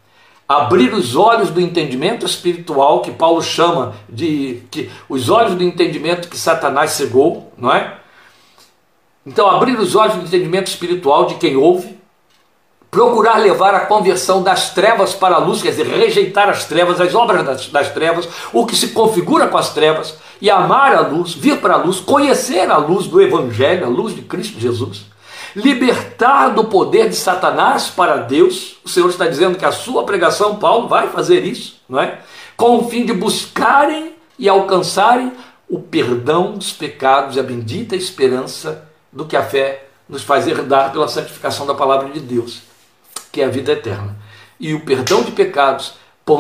Abrir 0.49 0.93
os 0.93 1.15
olhos 1.15 1.51
do 1.51 1.61
entendimento 1.61 2.27
espiritual, 2.27 3.03
que 3.03 3.13
Paulo 3.13 3.41
chama 3.43 3.95
de 4.09 4.63
que 4.71 4.91
os 5.09 5.29
olhos 5.29 5.55
do 5.55 5.63
entendimento 5.63 6.29
que 6.29 6.37
Satanás 6.37 6.93
cegou, 6.93 7.53
não 7.57 7.73
é? 7.73 7.99
Então, 9.25 9.49
abrir 9.49 9.79
os 9.79 9.95
olhos 9.95 10.17
do 10.17 10.25
entendimento 10.25 10.67
espiritual 10.67 11.27
de 11.27 11.35
quem 11.37 11.57
ouve, 11.57 12.00
procurar 12.91 13.37
levar 13.37 13.73
a 13.75 13.87
conversão 13.87 14.43
das 14.43 14.71
trevas 14.71 15.15
para 15.15 15.37
a 15.37 15.39
luz, 15.39 15.63
quer 15.63 15.71
dizer, 15.71 15.87
rejeitar 15.87 16.49
as 16.49 16.65
trevas, 16.65 17.01
as 17.01 17.15
obras 17.15 17.45
das, 17.45 17.69
das, 17.69 17.89
trevas, 17.91 18.29
o 18.53 18.67
que 18.67 18.75
se 18.75 18.89
configura 18.89 19.47
com 19.47 19.57
as 19.57 19.73
trevas, 19.73 20.15
e 20.41 20.51
amar 20.51 20.95
a 20.95 21.01
luz, 21.01 21.33
vir 21.33 21.61
para 21.61 21.75
a 21.75 21.77
luz, 21.77 22.01
conhecer 22.01 22.69
a 22.71 22.79
luz 22.79 23.07
do 23.07 23.21
Evangelho, 23.21 23.87
a 23.87 23.89
luz 23.89 24.15
de 24.15 24.23
Cristo 24.23 24.59
Jesus, 24.59 25.05
libertar 25.55 26.49
do 26.49 26.65
poder 26.65 27.09
de 27.09 27.15
Satanás 27.15 27.89
para 27.89 28.17
Deus. 28.17 28.79
O 28.85 28.89
Senhor 28.89 29.09
está 29.09 29.27
dizendo 29.27 29.59
que 29.59 29.65
a 29.65 29.73
sua 29.73 30.05
pregação, 30.05 30.57
Paulo, 30.57 30.89
vai 30.89 31.09
fazer 31.09 31.45
isso, 31.45 31.81
não 31.89 32.01
é? 32.01 32.19
Com 32.57 32.79
o 32.79 32.89
fim 32.89 33.05
de 33.05 33.13
buscarem 33.13 34.15
e 34.39 34.49
alcançarem 34.49 35.33
o 35.69 35.79
perdão 35.79 36.53
dos 36.53 36.73
pecados 36.73 37.37
e 37.37 37.41
a 37.41 37.43
bendita 37.43 37.95
esperança 37.95 38.89
do 39.13 39.25
que 39.25 39.37
a 39.37 39.43
fé 39.43 39.87
nos 40.09 40.23
faz 40.23 40.49
herdar 40.49 40.91
pela 40.91 41.07
santificação 41.07 41.67
da 41.67 41.75
palavra 41.75 42.09
de 42.09 42.19
Deus 42.19 42.70
que 43.33 43.41
é 43.41 43.45
a 43.45 43.49
vida 43.49 43.73
eterna. 43.73 44.17
E 44.59 44.75
o 44.75 44.81
perdão 44.81 45.23
de 45.23 45.33
pecados 45.33 45.95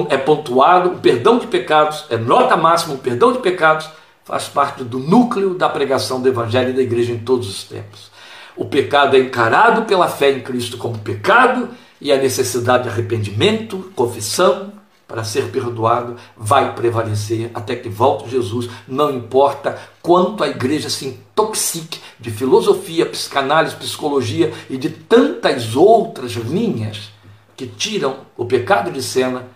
é 0.09 0.16
pontuado, 0.16 0.90
o 0.90 0.98
perdão 0.98 1.38
de 1.38 1.46
pecados 1.46 2.05
é 2.11 2.16
nota 2.16 2.57
máxima, 2.57 2.94
o 2.94 2.98
perdão 2.98 3.33
de 3.33 3.38
pecados 3.38 3.88
faz 4.24 4.46
parte 4.46 4.85
do 4.85 4.98
núcleo 4.98 5.55
da 5.55 5.68
pregação 5.68 6.20
do 6.20 6.29
Evangelho 6.29 6.70
e 6.70 6.74
da 6.74 6.83
igreja 6.83 7.12
em 7.12 7.18
todos 7.18 7.48
os 7.48 7.64
tempos. 7.64 8.11
O 8.57 8.64
pecado 8.66 9.16
é 9.16 9.20
encarado 9.20 9.83
pela 9.83 10.09
fé 10.09 10.31
em 10.31 10.40
Cristo 10.40 10.76
como 10.76 10.98
pecado 10.98 11.68
e 12.00 12.12
a 12.12 12.16
necessidade 12.16 12.85
de 12.85 12.88
arrependimento, 12.90 13.90
confissão, 13.96 14.72
para 15.11 15.25
ser 15.25 15.51
perdoado, 15.51 16.14
vai 16.37 16.73
prevalecer 16.73 17.51
até 17.53 17.75
que 17.75 17.88
volte 17.88 18.31
Jesus, 18.31 18.70
não 18.87 19.11
importa 19.11 19.77
quanto 20.01 20.44
a 20.44 20.49
igreja 20.49 20.88
se 20.88 21.09
intoxique 21.09 22.01
de 22.20 22.31
filosofia, 22.31 23.05
psicanálise, 23.07 23.75
psicologia 23.75 24.53
e 24.70 24.79
de 24.79 24.88
tantas 24.88 25.75
outras 25.75 26.31
linhas 26.35 27.11
que 27.57 27.66
tiram 27.66 28.18
o 28.37 28.44
pecado 28.44 28.92
de 28.92 29.03
cena, 29.03 29.49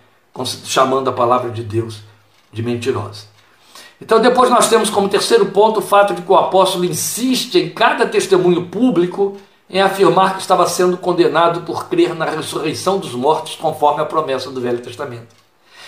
chamando 0.64 1.08
a 1.08 1.12
palavra 1.12 1.52
de 1.52 1.62
Deus 1.62 2.00
de 2.52 2.60
mentirosa. 2.60 3.26
Então, 4.00 4.20
depois 4.20 4.50
nós 4.50 4.68
temos 4.68 4.90
como 4.90 5.08
terceiro 5.08 5.46
ponto 5.46 5.78
o 5.78 5.82
fato 5.82 6.14
de 6.14 6.22
que 6.22 6.32
o 6.32 6.36
apóstolo 6.36 6.84
insiste 6.84 7.60
em 7.60 7.70
cada 7.70 8.06
testemunho 8.06 8.66
público 8.66 9.36
em 9.70 9.80
afirmar 9.80 10.34
que 10.34 10.42
estava 10.42 10.66
sendo 10.66 10.96
condenado 10.96 11.60
por 11.60 11.88
crer 11.88 12.12
na 12.12 12.24
ressurreição 12.24 12.98
dos 12.98 13.14
mortos, 13.14 13.54
conforme 13.54 14.02
a 14.02 14.04
promessa 14.04 14.50
do 14.50 14.60
Velho 14.60 14.80
Testamento. 14.80 15.43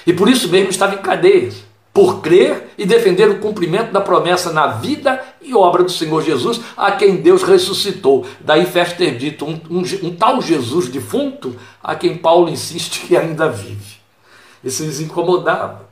E 0.07 0.13
por 0.13 0.29
isso 0.29 0.49
mesmo 0.49 0.71
estava 0.71 0.95
em 0.95 0.99
cadeias, 0.99 1.65
por 1.93 2.21
crer 2.21 2.75
e 2.77 2.85
defender 2.85 3.29
o 3.29 3.39
cumprimento 3.39 3.91
da 3.91 4.01
promessa 4.01 4.53
na 4.53 4.67
vida 4.67 5.21
e 5.41 5.55
obra 5.55 5.83
do 5.83 5.91
Senhor 5.91 6.23
Jesus, 6.23 6.61
a 6.77 6.93
quem 6.93 7.17
Deus 7.17 7.43
ressuscitou. 7.43 8.27
Daí 8.41 8.67
fez 8.67 8.93
ter 8.93 9.17
dito 9.17 9.45
um, 9.45 9.59
um, 9.71 9.83
um 10.03 10.15
tal 10.15 10.41
Jesus 10.43 10.89
defunto, 10.89 11.57
a 11.83 11.95
quem 11.95 12.17
Paulo 12.17 12.49
insiste 12.49 13.01
que 13.01 13.17
ainda 13.17 13.49
vive. 13.49 13.97
Isso 14.63 14.85
nos 14.85 15.01
incomodava. 15.01 15.86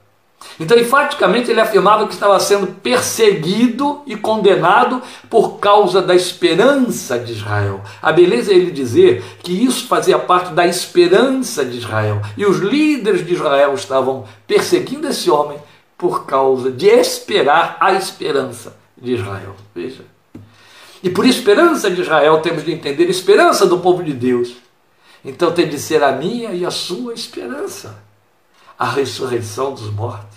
Então, 0.58 0.78
enfaticamente, 0.78 1.50
ele 1.50 1.60
afirmava 1.60 2.06
que 2.06 2.14
estava 2.14 2.38
sendo 2.38 2.68
perseguido 2.68 4.02
e 4.06 4.14
condenado 4.14 5.02
por 5.28 5.58
causa 5.58 6.00
da 6.00 6.14
esperança 6.14 7.18
de 7.18 7.32
Israel. 7.32 7.80
A 8.00 8.12
beleza 8.12 8.52
é 8.52 8.56
ele 8.56 8.70
dizer 8.70 9.22
que 9.42 9.52
isso 9.52 9.86
fazia 9.86 10.18
parte 10.18 10.52
da 10.52 10.66
esperança 10.66 11.64
de 11.64 11.78
Israel. 11.78 12.22
E 12.36 12.46
os 12.46 12.58
líderes 12.58 13.26
de 13.26 13.34
Israel 13.34 13.74
estavam 13.74 14.24
perseguindo 14.46 15.08
esse 15.08 15.30
homem 15.30 15.58
por 15.98 16.24
causa 16.24 16.70
de 16.70 16.86
esperar 16.86 17.76
a 17.80 17.92
esperança 17.94 18.76
de 18.96 19.14
Israel. 19.14 19.56
Veja. 19.74 20.04
E 21.02 21.10
por 21.10 21.26
esperança 21.26 21.90
de 21.90 22.00
Israel 22.00 22.40
temos 22.40 22.64
de 22.64 22.72
entender 22.72 23.06
a 23.06 23.10
esperança 23.10 23.66
do 23.66 23.78
povo 23.78 24.02
de 24.02 24.12
Deus. 24.12 24.54
Então 25.24 25.52
tem 25.52 25.68
de 25.68 25.78
ser 25.78 26.02
a 26.02 26.12
minha 26.12 26.52
e 26.52 26.64
a 26.64 26.70
sua 26.70 27.12
esperança 27.12 28.02
a 28.78 28.90
ressurreição 28.90 29.72
dos 29.72 29.90
mortos. 29.90 30.33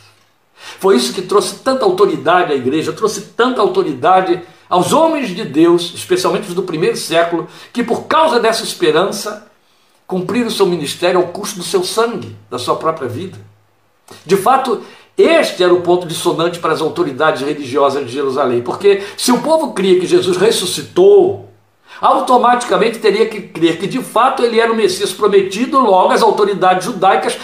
Foi 0.80 0.96
isso 0.96 1.14
que 1.14 1.22
trouxe 1.22 1.60
tanta 1.60 1.86
autoridade 1.86 2.52
à 2.52 2.56
igreja, 2.56 2.94
trouxe 2.94 3.22
tanta 3.22 3.62
autoridade 3.62 4.42
aos 4.70 4.92
homens 4.92 5.30
de 5.30 5.46
Deus, 5.46 5.94
especialmente 5.96 6.50
os 6.50 6.54
do 6.54 6.64
primeiro 6.64 6.98
século, 6.98 7.48
que 7.72 7.84
por 7.84 8.06
causa 8.06 8.40
dessa 8.40 8.64
esperança 8.64 9.48
cumpriram 10.06 10.48
o 10.48 10.52
seu 10.52 10.66
ministério 10.66 11.20
ao 11.20 11.28
custo 11.28 11.58
do 11.58 11.64
seu 11.64 11.84
sangue, 11.84 12.36
da 12.50 12.58
sua 12.58 12.76
própria 12.76 13.08
vida. 13.08 13.38
De 14.26 14.38
fato, 14.38 14.82
este 15.18 15.64
era 15.64 15.74
o 15.74 15.82
ponto 15.82 16.08
dissonante 16.08 16.60
para 16.60 16.74
as 16.74 16.82
autoridades 16.82 17.42
religiosas 17.42 18.06
de 18.06 18.12
Jerusalém, 18.12 18.62
porque 18.62 19.04
se 19.18 19.32
o 19.32 19.42
povo 19.42 19.74
cria 19.74 20.00
que 20.00 20.06
Jesus 20.06 20.38
ressuscitou, 20.38 21.50
automaticamente 22.00 23.00
teria 23.00 23.26
que 23.26 23.42
crer 23.42 23.80
que 23.80 23.88
de 23.88 24.02
fato 24.02 24.44
ele 24.44 24.60
era 24.60 24.72
o 24.72 24.76
Messias 24.76 25.12
prometido, 25.12 25.80
logo 25.80 26.14
as 26.14 26.22
autoridades 26.22 26.86
judaicas 26.86 27.38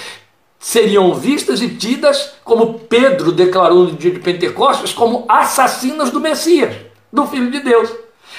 seriam 0.63 1.13
vistas 1.13 1.61
e 1.61 1.67
tidas, 1.67 2.35
como 2.41 2.79
Pedro 2.79 3.33
declarou 3.33 3.83
no 3.83 3.91
dia 3.91 4.11
de 4.11 4.19
Pentecostes, 4.21 4.93
como 4.93 5.25
assassinas 5.27 6.09
do 6.09 6.21
Messias, 6.21 6.73
do 7.11 7.27
Filho 7.27 7.51
de 7.51 7.59
Deus. 7.59 7.91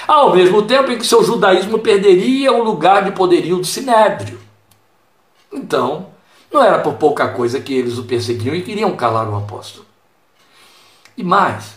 Ao 0.07 0.35
mesmo 0.35 0.63
tempo 0.63 0.91
em 0.91 0.97
que 0.97 1.05
seu 1.05 1.23
judaísmo 1.23 1.77
perderia 1.77 2.51
o 2.51 2.63
lugar 2.63 3.03
de 3.03 3.11
poderio 3.11 3.57
do 3.57 3.63
sinédrio. 3.63 4.39
Então, 5.53 6.07
não 6.51 6.63
era 6.63 6.79
por 6.79 6.95
pouca 6.95 7.27
coisa 7.27 7.59
que 7.61 7.75
eles 7.75 7.99
o 7.99 8.03
perseguiam 8.05 8.55
e 8.55 8.63
queriam 8.63 8.95
calar 8.95 9.29
o 9.29 9.37
apóstolo. 9.37 9.85
E 11.15 11.23
mais, 11.23 11.75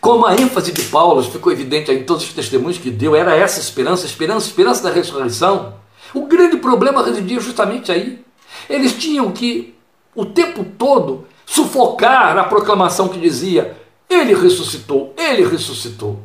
como 0.00 0.24
a 0.24 0.34
ênfase 0.36 0.72
de 0.72 0.84
Paulo 0.84 1.22
ficou 1.22 1.52
evidente 1.52 1.92
em 1.92 2.02
todos 2.02 2.24
os 2.24 2.32
testemunhos 2.32 2.78
que 2.78 2.90
deu, 2.90 3.14
era 3.14 3.36
essa 3.36 3.60
esperança, 3.60 4.06
esperança, 4.06 4.46
esperança 4.46 4.82
da 4.82 4.90
ressurreição. 4.90 5.74
O 6.14 6.26
grande 6.26 6.56
problema 6.56 7.04
residia 7.04 7.38
justamente 7.38 7.92
aí. 7.92 8.26
Eles 8.68 8.92
tinham 8.92 9.30
que, 9.32 9.74
o 10.14 10.24
tempo 10.24 10.64
todo, 10.76 11.26
sufocar 11.46 12.36
a 12.36 12.44
proclamação 12.44 13.08
que 13.08 13.18
dizia: 13.18 13.76
Ele 14.08 14.34
ressuscitou, 14.34 15.14
ele 15.16 15.46
ressuscitou. 15.46 16.20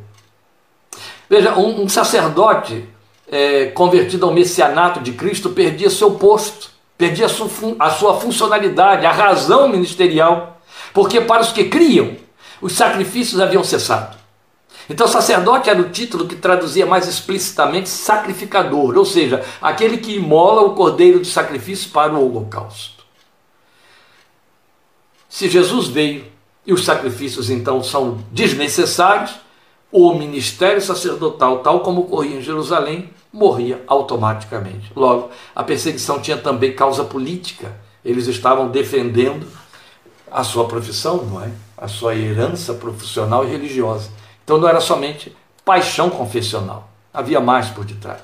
Veja, 1.28 1.54
um, 1.56 1.82
um 1.82 1.88
sacerdote 1.88 2.84
é, 3.30 3.66
convertido 3.66 4.26
ao 4.26 4.32
messianato 4.32 5.00
de 5.00 5.12
Cristo 5.12 5.50
perdia 5.50 5.88
seu 5.88 6.12
posto, 6.12 6.70
perdia 6.98 7.26
a 7.26 7.28
sua, 7.28 7.48
a 7.78 7.90
sua 7.90 8.20
funcionalidade, 8.20 9.06
a 9.06 9.12
razão 9.12 9.68
ministerial, 9.68 10.60
porque 10.92 11.20
para 11.20 11.42
os 11.42 11.52
que 11.52 11.64
criam, 11.64 12.16
os 12.60 12.74
sacrifícios 12.74 13.40
haviam 13.40 13.64
cessado. 13.64 14.23
Então, 14.88 15.08
sacerdote 15.08 15.70
era 15.70 15.80
o 15.80 15.90
título 15.90 16.26
que 16.26 16.36
traduzia 16.36 16.84
mais 16.84 17.08
explicitamente 17.08 17.88
sacrificador, 17.88 18.96
ou 18.96 19.04
seja, 19.04 19.44
aquele 19.60 19.98
que 19.98 20.16
imola 20.16 20.62
o 20.62 20.74
cordeiro 20.74 21.20
de 21.20 21.28
sacrifício 21.28 21.90
para 21.90 22.12
o 22.12 22.24
holocausto. 22.24 23.04
Se 25.28 25.48
Jesus 25.48 25.88
veio 25.88 26.26
e 26.66 26.72
os 26.72 26.84
sacrifícios 26.84 27.50
então 27.50 27.82
são 27.82 28.18
desnecessários, 28.30 29.34
o 29.90 30.12
ministério 30.14 30.80
sacerdotal, 30.80 31.60
tal 31.60 31.80
como 31.80 32.02
ocorria 32.02 32.36
em 32.36 32.42
Jerusalém, 32.42 33.10
morria 33.32 33.82
automaticamente. 33.86 34.92
Logo, 34.94 35.30
a 35.54 35.62
perseguição 35.62 36.20
tinha 36.20 36.36
também 36.36 36.74
causa 36.74 37.04
política. 37.04 37.76
Eles 38.04 38.26
estavam 38.26 38.68
defendendo 38.68 39.46
a 40.30 40.42
sua 40.44 40.66
profissão, 40.66 41.24
não 41.24 41.42
é? 41.42 41.50
A 41.76 41.88
sua 41.88 42.14
herança 42.14 42.74
profissional 42.74 43.44
e 43.44 43.50
religiosa. 43.50 44.10
Então 44.44 44.58
não 44.58 44.68
era 44.68 44.80
somente 44.80 45.34
paixão 45.64 46.10
confessional, 46.10 46.88
havia 47.12 47.40
mais 47.40 47.68
por 47.68 47.84
detrás. 47.84 48.20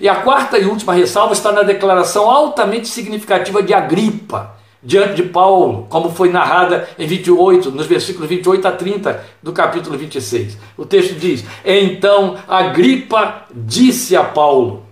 E 0.00 0.08
a 0.08 0.16
quarta 0.16 0.58
e 0.58 0.64
última 0.64 0.92
ressalva 0.92 1.32
está 1.32 1.50
na 1.52 1.62
declaração 1.62 2.28
altamente 2.30 2.88
significativa 2.88 3.62
de 3.62 3.72
Agripa, 3.72 4.56
diante 4.82 5.14
de 5.14 5.22
Paulo, 5.24 5.86
como 5.88 6.10
foi 6.10 6.30
narrada 6.30 6.88
em 6.98 7.06
28, 7.06 7.70
nos 7.72 7.86
versículos 7.86 8.28
28 8.28 8.68
a 8.68 8.72
30 8.72 9.24
do 9.42 9.52
capítulo 9.52 9.98
26. 9.98 10.56
O 10.76 10.84
texto 10.84 11.14
diz: 11.14 11.44
Então 11.64 12.36
Agripa 12.46 13.44
disse 13.50 14.16
a 14.16 14.22
Paulo: 14.22 14.86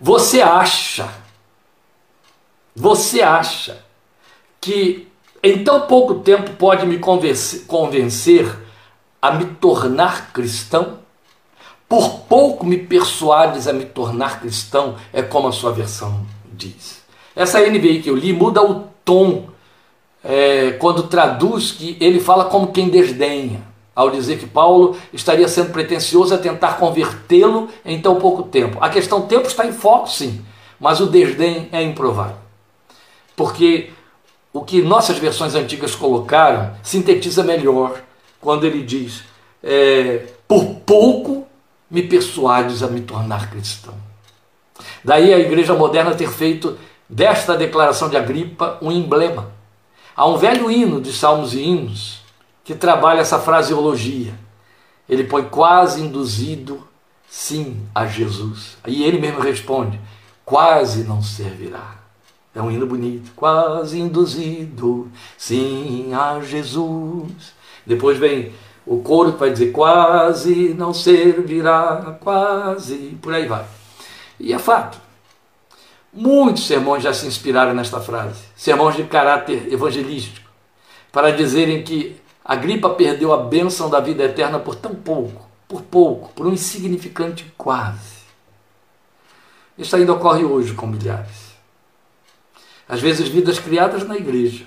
Você 0.00 0.42
acha, 0.42 1.08
você 2.74 3.22
acha 3.22 3.84
que 4.60 5.08
em 5.44 5.62
tão 5.62 5.82
pouco 5.82 6.14
tempo 6.14 6.52
pode 6.52 6.86
me 6.86 6.98
convencer 6.98 8.58
a 9.20 9.30
me 9.32 9.44
tornar 9.44 10.32
cristão? 10.32 10.98
Por 11.86 12.20
pouco 12.20 12.64
me 12.64 12.78
persuades 12.78 13.68
a 13.68 13.72
me 13.74 13.84
tornar 13.84 14.40
cristão, 14.40 14.96
é 15.12 15.20
como 15.20 15.46
a 15.46 15.52
sua 15.52 15.70
versão 15.70 16.24
diz. 16.50 17.02
Essa 17.36 17.60
NBI 17.60 18.00
que 18.00 18.08
eu 18.08 18.16
li 18.16 18.32
muda 18.32 18.64
o 18.64 18.88
tom 19.04 19.48
é, 20.24 20.72
quando 20.72 21.02
traduz 21.04 21.72
que 21.72 21.98
ele 22.00 22.20
fala 22.20 22.46
como 22.46 22.72
quem 22.72 22.88
desdenha, 22.88 23.60
ao 23.94 24.10
dizer 24.10 24.38
que 24.38 24.46
Paulo 24.46 24.96
estaria 25.12 25.46
sendo 25.46 25.72
pretensioso 25.72 26.34
a 26.34 26.38
tentar 26.38 26.78
convertê-lo 26.78 27.68
em 27.84 28.00
tão 28.00 28.16
pouco 28.16 28.44
tempo. 28.44 28.78
A 28.80 28.88
questão 28.88 29.26
tempo 29.26 29.46
está 29.46 29.66
em 29.66 29.72
foco, 29.72 30.08
sim, 30.08 30.42
mas 30.80 31.00
o 31.00 31.06
desdém 31.06 31.68
é 31.70 31.82
improvável. 31.82 32.36
Porque 33.36 33.90
o 34.54 34.62
que 34.62 34.80
nossas 34.80 35.18
versões 35.18 35.56
antigas 35.56 35.96
colocaram 35.96 36.74
sintetiza 36.80 37.42
melhor 37.42 38.00
quando 38.40 38.64
ele 38.64 38.84
diz: 38.84 39.24
é, 39.60 40.28
Por 40.46 40.76
pouco 40.86 41.46
me 41.90 42.04
persuades 42.04 42.80
a 42.80 42.86
me 42.86 43.00
tornar 43.00 43.50
cristão. 43.50 43.94
Daí 45.04 45.34
a 45.34 45.38
igreja 45.40 45.74
moderna 45.74 46.14
ter 46.14 46.30
feito 46.30 46.78
desta 47.08 47.56
declaração 47.56 48.08
de 48.08 48.16
Agripa 48.16 48.78
um 48.80 48.92
emblema. 48.92 49.52
Há 50.16 50.26
um 50.26 50.36
velho 50.36 50.70
hino 50.70 51.00
de 51.00 51.12
salmos 51.12 51.52
e 51.52 51.60
hinos 51.60 52.22
que 52.62 52.76
trabalha 52.76 53.20
essa 53.20 53.40
fraseologia. 53.40 54.34
Ele 55.08 55.24
põe 55.24 55.42
quase 55.42 56.00
induzido, 56.00 56.86
sim, 57.28 57.82
a 57.92 58.06
Jesus. 58.06 58.76
E 58.86 59.02
ele 59.02 59.18
mesmo 59.18 59.40
responde: 59.40 60.00
quase 60.44 61.02
não 61.02 61.20
servirá. 61.20 61.93
É 62.54 62.62
um 62.62 62.70
hino 62.70 62.86
bonito. 62.86 63.32
Quase 63.34 63.98
induzido, 63.98 65.10
sim, 65.36 66.12
a 66.14 66.40
Jesus. 66.40 67.54
Depois 67.84 68.16
vem 68.16 68.52
o 68.86 68.98
coro 68.98 69.32
que 69.32 69.40
vai 69.40 69.50
dizer 69.50 69.72
quase 69.72 70.74
não 70.74 70.92
servirá, 70.92 72.18
quase, 72.20 73.18
por 73.20 73.32
aí 73.32 73.46
vai. 73.46 73.64
E 74.38 74.52
é 74.52 74.58
fato. 74.58 74.98
Muitos 76.12 76.66
sermões 76.66 77.02
já 77.02 77.12
se 77.12 77.26
inspiraram 77.26 77.74
nesta 77.74 78.00
frase, 78.00 78.44
sermões 78.54 78.94
de 78.94 79.02
caráter 79.02 79.72
evangelístico, 79.72 80.48
para 81.10 81.32
dizerem 81.32 81.82
que 81.82 82.16
a 82.44 82.54
gripa 82.54 82.90
perdeu 82.90 83.32
a 83.32 83.38
bênção 83.38 83.90
da 83.90 83.98
vida 83.98 84.22
eterna 84.22 84.60
por 84.60 84.76
tão 84.76 84.94
pouco, 84.94 85.48
por 85.66 85.82
pouco, 85.82 86.32
por 86.32 86.46
um 86.46 86.52
insignificante 86.52 87.52
quase. 87.58 88.14
Isso 89.76 89.96
ainda 89.96 90.12
ocorre 90.12 90.44
hoje 90.44 90.72
com 90.74 90.86
milhares. 90.86 91.43
Às 92.88 93.00
vezes, 93.00 93.28
vidas 93.28 93.58
criadas 93.58 94.06
na 94.06 94.16
igreja, 94.16 94.66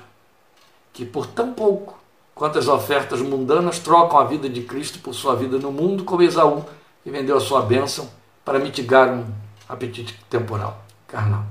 que 0.93 1.05
por 1.05 1.27
tão 1.27 1.53
pouco 1.53 1.97
quanto 2.33 2.57
as 2.57 2.67
ofertas 2.67 3.21
mundanas 3.21 3.79
trocam 3.79 4.19
a 4.19 4.23
vida 4.23 4.49
de 4.49 4.61
Cristo 4.61 4.99
por 4.99 5.13
sua 5.13 5.35
vida 5.35 5.57
no 5.57 5.71
mundo, 5.71 6.03
como 6.03 6.23
Esaú, 6.23 6.65
que 7.03 7.11
vendeu 7.11 7.37
a 7.37 7.39
sua 7.39 7.61
bênção 7.61 8.09
para 8.43 8.59
mitigar 8.59 9.09
um 9.09 9.25
apetite 9.69 10.19
temporal, 10.29 10.83
carnal. 11.07 11.43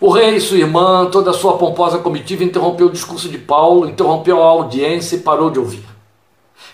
O 0.00 0.10
rei, 0.10 0.38
sua 0.40 0.58
irmã, 0.58 1.08
toda 1.10 1.30
a 1.30 1.34
sua 1.34 1.56
pomposa 1.56 1.98
comitiva 1.98 2.44
interrompeu 2.44 2.88
o 2.88 2.92
discurso 2.92 3.28
de 3.28 3.38
Paulo, 3.38 3.88
interrompeu 3.88 4.42
a 4.42 4.46
audiência 4.46 5.16
e 5.16 5.20
parou 5.20 5.50
de 5.50 5.58
ouvir. 5.58 5.84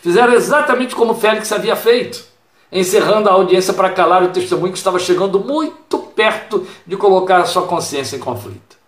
Fizeram 0.01 0.33
exatamente 0.33 0.97
como 0.97 1.15
Félix 1.15 1.53
havia 1.53 1.77
feito 1.77 2.30
encerrando 2.73 3.29
a 3.29 3.33
audiência 3.33 3.75
para 3.75 3.91
calar 3.91 4.23
o 4.23 4.29
testemunho 4.29 4.73
que 4.73 4.79
estava 4.79 4.99
chegando 4.99 5.41
muito 5.41 5.99
perto 5.99 6.67
de 6.87 6.97
colocar 6.97 7.39
a 7.39 7.47
sua 7.47 7.67
consciência 7.67 8.17
em 8.17 8.21
conflito. 8.21 8.79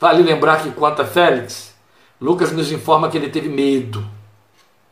Vale 0.00 0.22
lembrar 0.22 0.62
que 0.62 0.70
quanto 0.70 1.02
a 1.02 1.06
Félix, 1.06 1.74
Lucas 2.20 2.52
nos 2.52 2.70
informa 2.72 3.08
que 3.08 3.16
ele 3.16 3.28
teve 3.28 3.48
medo, 3.48 4.04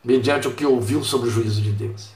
mediante 0.03 0.47
o 0.47 0.53
que 0.53 0.65
ouviu 0.65 1.03
sobre 1.03 1.29
o 1.29 1.31
juízo 1.31 1.61
de 1.61 1.71
Deus. 1.71 2.09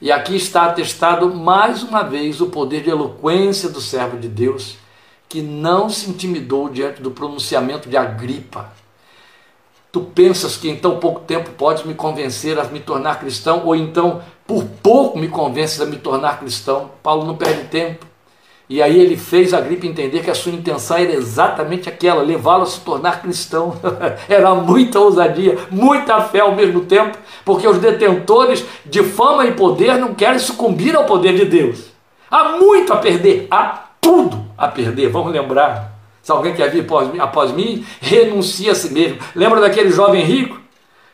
E 0.00 0.10
aqui 0.10 0.34
está 0.34 0.66
atestado 0.66 1.32
mais 1.32 1.82
uma 1.82 2.02
vez 2.02 2.40
o 2.40 2.46
poder 2.46 2.82
de 2.82 2.90
eloquência 2.90 3.68
do 3.68 3.80
servo 3.80 4.18
de 4.18 4.28
Deus, 4.28 4.76
que 5.28 5.40
não 5.40 5.88
se 5.88 6.10
intimidou 6.10 6.68
diante 6.68 7.00
do 7.00 7.10
pronunciamento 7.10 7.88
de 7.88 7.96
Agripa. 7.96 8.72
Tu 9.92 10.00
pensas 10.00 10.56
que 10.56 10.70
em 10.70 10.76
tão 10.76 10.96
pouco 10.96 11.20
tempo 11.20 11.50
podes 11.50 11.84
me 11.84 11.92
convencer 11.92 12.58
a 12.58 12.64
me 12.64 12.80
tornar 12.80 13.20
cristão, 13.20 13.60
ou 13.66 13.76
então 13.76 14.22
por 14.46 14.64
pouco 14.82 15.18
me 15.18 15.28
convences 15.28 15.82
a 15.82 15.86
me 15.86 15.96
tornar 15.96 16.40
cristão? 16.40 16.90
Paulo 17.02 17.26
não 17.26 17.36
perde 17.36 17.64
tempo. 17.64 18.06
E 18.70 18.80
aí 18.80 18.98
ele 18.98 19.18
fez 19.18 19.52
a 19.52 19.60
gripe 19.60 19.86
entender 19.86 20.22
que 20.22 20.30
a 20.30 20.34
sua 20.34 20.50
intenção 20.50 20.96
era 20.96 21.12
exatamente 21.12 21.90
aquela, 21.90 22.22
levá-lo 22.22 22.62
a 22.62 22.66
se 22.66 22.80
tornar 22.80 23.20
cristão. 23.20 23.76
era 24.30 24.54
muita 24.54 24.98
ousadia, 24.98 25.58
muita 25.70 26.22
fé 26.22 26.40
ao 26.40 26.54
mesmo 26.54 26.86
tempo, 26.86 27.18
porque 27.44 27.68
os 27.68 27.76
detentores 27.76 28.64
de 28.86 29.02
fama 29.02 29.44
e 29.44 29.52
poder 29.52 29.98
não 29.98 30.14
querem 30.14 30.38
sucumbir 30.38 30.96
ao 30.96 31.04
poder 31.04 31.34
de 31.36 31.44
Deus. 31.44 31.84
Há 32.30 32.56
muito 32.56 32.94
a 32.94 32.96
perder, 32.96 33.46
há 33.50 33.88
tudo 34.00 34.42
a 34.56 34.68
perder. 34.68 35.10
Vamos 35.10 35.32
lembrar. 35.32 35.91
Se 36.22 36.30
alguém 36.30 36.54
quer 36.54 36.70
vir 36.70 36.82
após 36.82 37.12
mim, 37.12 37.18
após 37.18 37.52
mim 37.52 37.84
renuncia 38.00 38.72
a 38.72 38.74
si 38.74 38.92
mesmo. 38.92 39.18
Lembra 39.34 39.60
daquele 39.60 39.90
jovem 39.90 40.22
rico? 40.22 40.60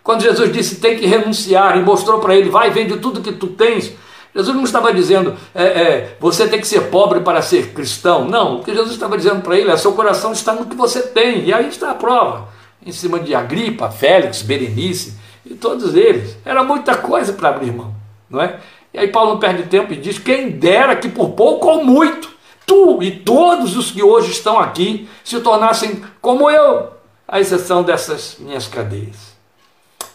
Quando 0.03 0.23
Jesus 0.23 0.53
disse 0.53 0.81
tem 0.81 0.99
que 0.99 1.07
renunciar 1.07 1.77
e 1.77 1.83
mostrou 1.83 2.19
para 2.21 2.35
ele, 2.35 2.51
vai, 2.51 2.71
vende 2.71 2.97
tudo 2.99 3.21
que 3.21 3.33
tu 3.33 3.49
tens 3.49 3.93
Jesus 4.35 4.55
não 4.55 4.65
estava 4.65 4.93
dizendo, 4.93 5.35
é, 5.55 5.65
é, 5.65 6.17
você 6.21 6.47
tem 6.47 6.61
que 6.61 6.67
ser 6.67 6.83
pobre 6.83 7.21
para 7.21 7.43
ser 7.43 7.73
cristão. 7.73 8.25
Não, 8.25 8.57
o 8.61 8.65
que 8.65 8.73
Jesus 8.73 8.93
estava 8.93 9.17
dizendo 9.17 9.41
para 9.43 9.59
ele 9.59 9.71
é, 9.71 9.77
seu 9.77 9.93
coração 9.93 10.33
está 10.33 10.53
no 10.53 10.67
que 10.67 10.77
você 10.77 11.03
tem. 11.03 11.45
E 11.45 11.53
aí 11.53 11.69
está 11.69 11.91
a 11.91 11.95
prova. 11.95 12.49
Em 12.85 12.93
cima 12.93 13.19
de 13.19 13.35
Agripa, 13.35 13.91
Félix, 13.91 14.43
Berenice 14.43 15.15
e 15.45 15.55
todos 15.55 15.95
eles. 15.95 16.37
Era 16.45 16.63
muita 16.63 16.97
coisa 16.97 17.33
para 17.33 17.49
abrir 17.49 17.73
mão, 17.73 17.93
não 18.31 18.41
é? 18.41 18.61
E 18.95 18.99
aí 18.99 19.09
Paulo 19.09 19.33
não 19.33 19.39
perde 19.39 19.65
tempo 19.65 19.93
e 19.93 19.97
diz, 19.97 20.19
quem 20.19 20.51
dera 20.51 20.95
que 20.95 21.09
por 21.09 21.31
pouco 21.31 21.67
ou 21.67 21.85
muito, 21.85 22.28
tu 22.69 23.03
e 23.03 23.11
todos 23.11 23.77
os 23.77 23.91
que 23.91 24.03
hoje 24.03 24.31
estão 24.31 24.61
aqui 24.61 25.09
se 25.25 25.41
tornassem 25.41 26.05
como 26.21 26.51
eu, 26.51 26.91
à 27.27 27.41
exceção 27.41 27.83
dessas 27.83 28.37
minhas 28.39 28.69
cadeias. 28.69 29.37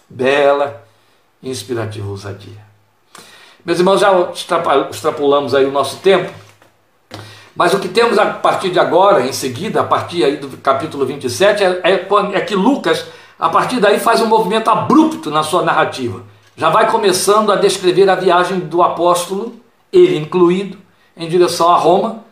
Bela 0.07 0.85
e 1.41 1.49
inspirativa 1.49 2.07
ousadia. 2.07 2.63
Meus 3.65 3.79
irmãos, 3.79 3.99
já 3.99 4.11
extrapolamos 4.91 5.55
aí 5.55 5.65
o 5.65 5.71
nosso 5.71 5.97
tempo, 5.97 6.31
mas 7.55 7.73
o 7.73 7.79
que 7.79 7.87
temos 7.87 8.19
a 8.19 8.25
partir 8.25 8.69
de 8.69 8.79
agora, 8.79 9.25
em 9.25 9.33
seguida, 9.33 9.81
a 9.81 9.83
partir 9.83 10.23
aí 10.23 10.37
do 10.37 10.49
capítulo 10.57 11.05
27, 11.05 11.63
é, 11.63 11.81
é, 11.83 12.07
é 12.33 12.41
que 12.41 12.55
Lucas, 12.55 13.05
a 13.39 13.49
partir 13.49 13.79
daí, 13.79 13.99
faz 13.99 14.21
um 14.21 14.27
movimento 14.27 14.69
abrupto 14.69 15.31
na 15.31 15.43
sua 15.43 15.63
narrativa. 15.63 16.23
Já 16.55 16.69
vai 16.69 16.89
começando 16.91 17.51
a 17.51 17.55
descrever 17.55 18.09
a 18.09 18.15
viagem 18.15 18.59
do 18.59 18.83
apóstolo, 18.83 19.55
ele 19.91 20.17
incluído, 20.17 20.77
em 21.15 21.27
direção 21.27 21.69
a 21.69 21.77
Roma, 21.77 22.23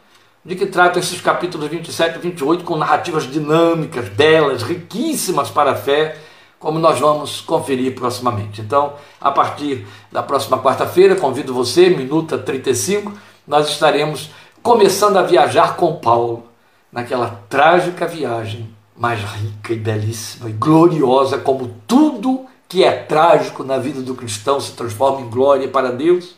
de 0.43 0.55
que 0.55 0.65
tratam 0.65 0.99
esses 0.99 1.21
capítulos 1.21 1.69
27 1.69 2.17
e 2.17 2.21
28 2.21 2.63
com 2.63 2.75
narrativas 2.75 3.29
dinâmicas, 3.29 4.09
belas, 4.09 4.63
riquíssimas 4.63 5.49
para 5.49 5.71
a 5.71 5.75
fé, 5.75 6.17
como 6.59 6.79
nós 6.79 6.99
vamos 6.99 7.41
conferir 7.41 7.93
proximamente. 7.95 8.61
Então, 8.61 8.93
a 9.19 9.31
partir 9.31 9.85
da 10.11 10.23
próxima 10.23 10.59
quarta-feira, 10.59 11.15
convido 11.15 11.53
você, 11.53 11.89
minuta 11.89 12.37
35, 12.37 13.11
nós 13.47 13.69
estaremos 13.69 14.29
começando 14.61 15.17
a 15.17 15.23
viajar 15.23 15.75
com 15.75 15.95
Paulo, 15.95 16.45
naquela 16.91 17.41
trágica 17.49 18.05
viagem 18.05 18.69
mais 18.95 19.19
rica 19.19 19.73
e 19.73 19.77
belíssima 19.77 20.49
e 20.49 20.53
gloriosa, 20.53 21.37
como 21.37 21.75
tudo 21.87 22.45
que 22.67 22.83
é 22.83 22.91
trágico 22.91 23.63
na 23.63 23.77
vida 23.77 24.01
do 24.01 24.13
cristão 24.13 24.59
se 24.59 24.73
transforma 24.73 25.21
em 25.21 25.29
glória 25.29 25.67
para 25.67 25.91
Deus. 25.91 26.35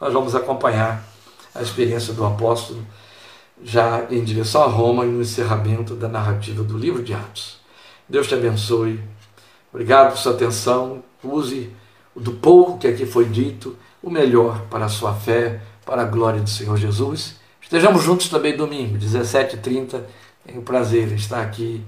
Nós 0.00 0.12
vamos 0.12 0.34
acompanhar 0.34 1.04
a 1.54 1.60
experiência 1.60 2.14
do 2.14 2.24
apóstolo 2.24 2.80
já 3.62 4.06
em 4.10 4.22
direção 4.22 4.62
a 4.62 4.66
Roma 4.66 5.04
e 5.04 5.08
no 5.08 5.20
encerramento 5.20 5.94
da 5.94 6.08
narrativa 6.08 6.62
do 6.62 6.76
livro 6.76 7.02
de 7.02 7.14
Atos. 7.14 7.58
Deus 8.08 8.26
te 8.26 8.34
abençoe 8.34 9.00
Obrigado 9.72 10.10
por 10.10 10.18
sua 10.18 10.32
atenção. 10.32 11.02
Use 11.22 11.70
do 12.16 12.32
pouco 12.32 12.78
que 12.78 12.88
aqui 12.88 13.06
foi 13.06 13.26
dito, 13.26 13.76
o 14.02 14.10
melhor 14.10 14.62
para 14.70 14.86
a 14.86 14.88
sua 14.88 15.14
fé, 15.14 15.60
para 15.84 16.02
a 16.02 16.04
glória 16.04 16.40
do 16.40 16.50
Senhor 16.50 16.76
Jesus. 16.76 17.36
Estejamos 17.60 18.02
juntos 18.02 18.28
também 18.28 18.56
domingo, 18.56 18.98
17h30. 18.98 20.02
Tenho 20.44 20.60
o 20.60 20.62
prazer 20.62 21.08
de 21.08 21.16
estar 21.16 21.42
aqui 21.42 21.84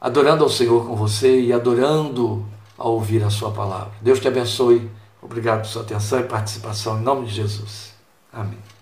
adorando 0.00 0.44
ao 0.44 0.50
Senhor 0.50 0.86
com 0.86 0.94
você 0.94 1.40
e 1.40 1.52
adorando 1.52 2.44
a 2.76 2.86
ouvir 2.86 3.24
a 3.24 3.30
sua 3.30 3.50
palavra. 3.50 3.92
Deus 4.00 4.20
te 4.20 4.28
abençoe. 4.28 4.90
Obrigado 5.22 5.62
por 5.62 5.68
sua 5.68 5.82
atenção 5.82 6.20
e 6.20 6.24
participação 6.24 6.98
em 6.98 7.02
nome 7.02 7.26
de 7.26 7.34
Jesus. 7.34 7.94
Amém. 8.32 8.75